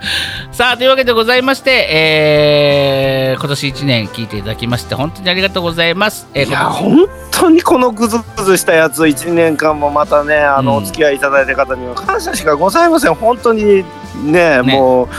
[0.51, 6.27] さあ、というわけでございまして、えー今年1年聞いていただきまして、本当にありがとうございます。
[6.33, 10.83] えーいやこ本当にこのグズグズしたやつ1年間もまたねあの、うん。
[10.83, 13.15] お付き合いいただいた方には感謝しかございません。
[13.15, 13.83] 本当に
[14.23, 14.73] ねね。
[14.73, 15.09] もう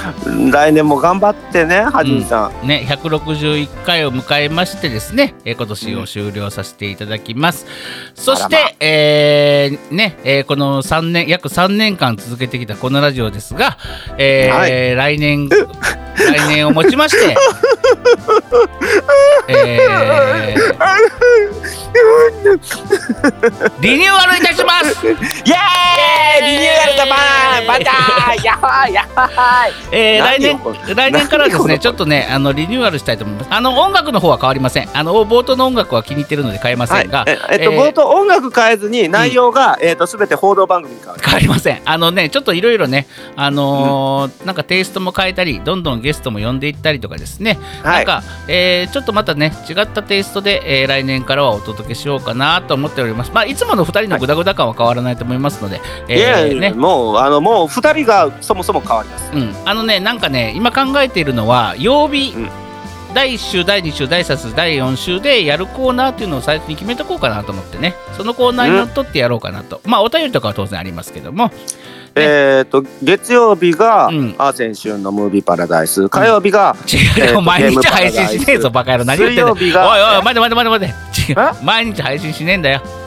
[0.51, 7.66] 来年も頑張ってねはじめさん、ね、161回を迎えましてですね、えー今年を終了させていただきます。
[8.14, 8.60] そして、ま。
[8.80, 13.78] えーね、えーこの3年、約3年間続けてきたこのラジオですが、
[14.18, 15.59] えー来年、来
[16.48, 17.36] 年をもちまして、
[19.48, 20.62] えー
[23.80, 25.06] リニューアルいたします。
[25.06, 26.52] イエーイ
[26.86, 30.59] リニューアルだバーンバターやっはーやっはーいえー来年
[30.94, 33.49] 来年からはですね、ちょっとね、あのリニューアルしたいと思います。
[33.53, 34.89] あの音楽の方は変わりません。
[34.97, 41.82] あの冒頭の音楽は気に入ってるので変えませんが、はい、ええっと、えー冒頭音楽変えずに内容が、えっと全て報道番組に変わる変わりません。
[41.85, 53.32] あのね、ちょっといろいろね、あのーなんかテイストも変えたり、どんどんゲストも呼んでいったりとかですね、はいなんか、えーちょっとまたね、違ったテイストで、えー来年からはお届けしようかなと思っております。
[53.32, 59.30] まあ、いつもの2人のグダグダ感は変わらないと思いますので、えいやーいやね、もうあのもう二人がそもそも変わります。
[59.34, 62.51] うん、あのね、なんかね、今考えているのは、曜日、うん。
[63.14, 69.82] 第1週、第2週、第3週、第4週でやるコーナーっていうのを最初に決めとこうかなと思ってね、そのコーナーにのっとってやろうかなと。
[69.84, 71.51] まあ、お便りとかは当然ありますけども、
[72.14, 74.34] えっ、と月曜日が、うん。
[74.39, 76.09] アーセンシュンのムービーパラダイス。
[76.09, 79.05] 火曜日が、違うよ、えーと毎日配信しねえぞ、バカ野郎。
[79.05, 79.55] 何言ってんだよ。
[79.55, 80.94] 水曜日がおいおい、待て待て待て。
[81.34, 81.64] 待て。
[81.64, 83.02] 毎日配信しねえんだよ。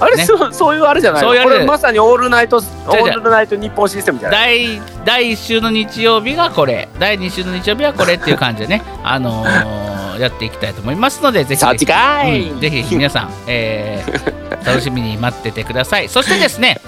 [0.00, 0.24] あれ、ね。
[0.26, 1.28] そうそういうあれじゃないの？
[1.28, 1.50] そういうあれ。
[1.50, 4.76] これまさにオールナイトオールナイト日本システムじゃない？
[4.78, 16.08] 第第1週の日曜日がこれ、第2週の日曜日はこれっていう感じでね、 あのーやっていきたいと思いますので、ぜひうんぜひ皆さん、えー 楽しみに待っててください。
[16.08, 16.80] そしてですね、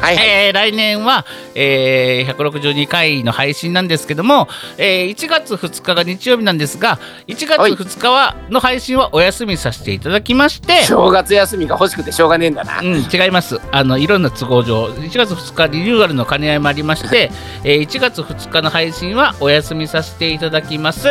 [0.00, 0.28] はいはい。
[0.46, 4.48] えー来年は、えー162回の配信なんですけども、
[4.78, 7.72] えー1月2日が日曜日なんですが1月はい。
[7.72, 13.60] 2日はの配信はお休みさせていただきまして、正月休みが欲しくてしょうがねえんだな、うん、違います。
[13.72, 17.30] あのいろんな都合上1月2日リニューアルの兼ね合いもありまして、
[17.64, 21.08] えー1月2日の配信はお休みさせていただきます、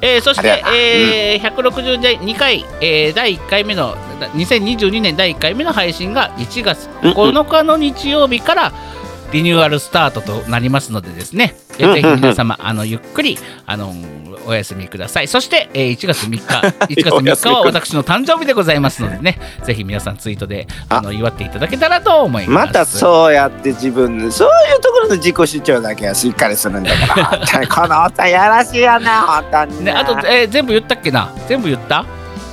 [0.00, 3.96] えーそしてえー162回、えー第1回目の
[4.34, 8.72] 2022年第1回目の配信が1月9日の日曜日から
[9.32, 13.36] リニューアルスタートとなりますのでですね、えーぜひ皆様あのゆっくり
[13.66, 13.92] あの
[14.46, 15.28] お休みください。
[15.28, 19.40] そして、えー1月3日1月3日は私の誕生日でございますのでね。
[19.64, 21.00] ぜひ皆さんツイートであ。
[21.00, 22.66] の祝っていただけたらと思います。
[22.68, 27.66] またそうやって自分そういうところの自己主張だけはしっかりするんだから。
[27.66, 31.32] このおっさんやらしいよね本当にね、あと、えー全部言ったっけな？
[31.48, 32.04] 全部言った？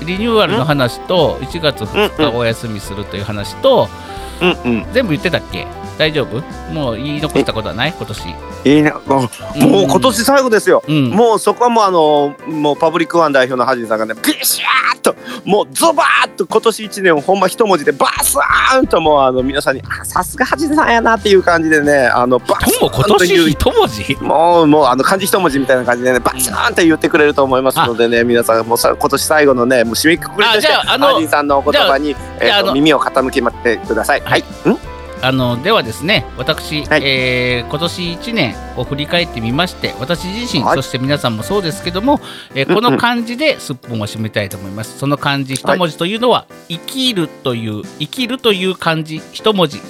[0.03, 4.10] リニューアルの話と1月2日お休みするという話とうん
[4.41, 5.67] うん全部言ってたっけ？
[6.01, 6.41] 大丈夫？
[6.73, 7.93] もう言い残したことはない？
[7.95, 8.35] 今年。
[8.63, 11.09] いいねもうもう今年最後ですよ、うん。
[11.09, 15.15] もうそこはもうあのもうパブリックワン代表のハジンさんがねビシャーっと
[15.45, 24.15] もうズバーッと今年1年をほんま一文字でバスーンともうあの皆さんにあさすがハジンさんやなっていう感じでねあのバスーンと言う年一文字？
[24.21, 34.21] もうもうあの漢字一文字みたいな感じでねバチーンと言ってくれると思いますのでね皆さんもうさ今年最後のねもう締めくくりとしてハジンさんのお言葉にえ耳を傾けてください。
[34.21, 34.41] はい。
[34.41, 34.90] ん？
[35.23, 37.01] あのではですね私、はい。
[37.03, 40.75] えー今年1年を振り返ってみまして私自身、はい。
[40.75, 42.19] そして皆さんもそうですけども、
[42.55, 44.97] えーこの漢字ですっぽんを締めたいと思います。
[44.97, 49.77] その漢字一文字というのは、生きるという生きるという漢字一文字。
[49.77, 49.83] で、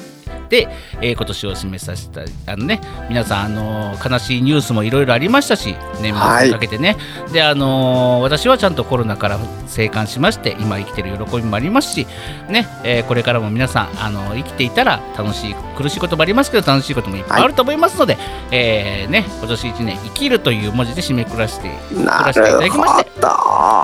[1.01, 6.97] えー今年を締めさせたいあのね皆さんあのー悲しいニュースもいろいろありましたし年末にかけてね、
[7.31, 12.07] であのー私はちゃんとコロナから生還しまして今生きてる喜びもありますし
[12.49, 18.17] ね、えーこれからも皆さんあの生きていたら楽しい苦しいこともありますけど楽しいこともいっぱいあると思いますので、
[18.51, 23.11] えーね今年1年生きるという文字で締めくらしてくならせていただきまして。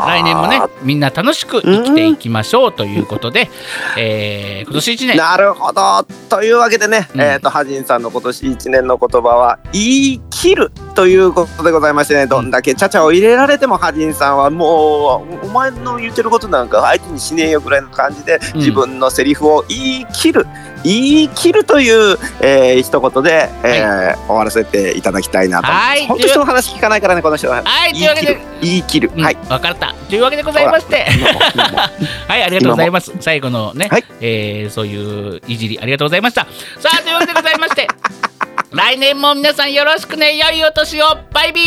[0.08, 3.50] 来年もねみんな楽しく生きていきましょうということで、
[3.98, 6.04] えー今年1年なるほど。
[6.30, 7.22] というわけでね、うん。
[7.22, 18.60] えっ、と、ハジンさんの今年一年の言葉は、言い切るということでございましてね、どんだけちゃちゃを入れられても、ハジンさんはもう、お前の言ってることなんか相手にしねえよぐらいの感じで、うん。
[18.60, 20.46] 自分のセリフを言い切る、
[20.84, 25.68] 言い切るという、えー、一言で、えー終わらせていただきたいなと。
[25.68, 26.06] はい。
[26.08, 27.64] 本当人の話聞かないからね、この人は。
[27.64, 27.94] はい。
[27.94, 29.12] というわけで言い切る。
[29.18, 29.36] はい。
[29.36, 29.94] 分かった。
[30.10, 31.06] というわけでございまして。
[32.28, 33.14] はい、ありがとうございます。
[33.20, 34.06] 最後のね、はい。
[34.22, 36.47] えーそういういじりありがとうございました。
[36.80, 37.88] さあ、というわけでございまして、
[38.72, 41.62] 来年も皆さんよろしくね、良いお年を、バイビ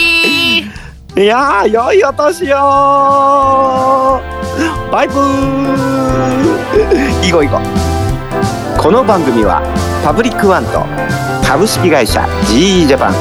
[1.14, 1.22] ー。
[1.22, 4.20] いやー、良いお年を。
[4.90, 5.70] バイブー。
[7.26, 7.60] いこいこ
[8.76, 9.62] この番組は
[10.04, 10.84] パブリックワンと
[11.46, 13.14] 株式会社 GE ジャパン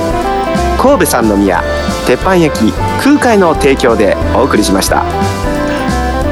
[0.80, 1.61] 神戸三宮
[2.07, 2.73] 鉄板焼き
[3.03, 5.03] 空海の提供でお送りしました。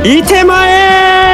[0.03, 1.26] いてまえ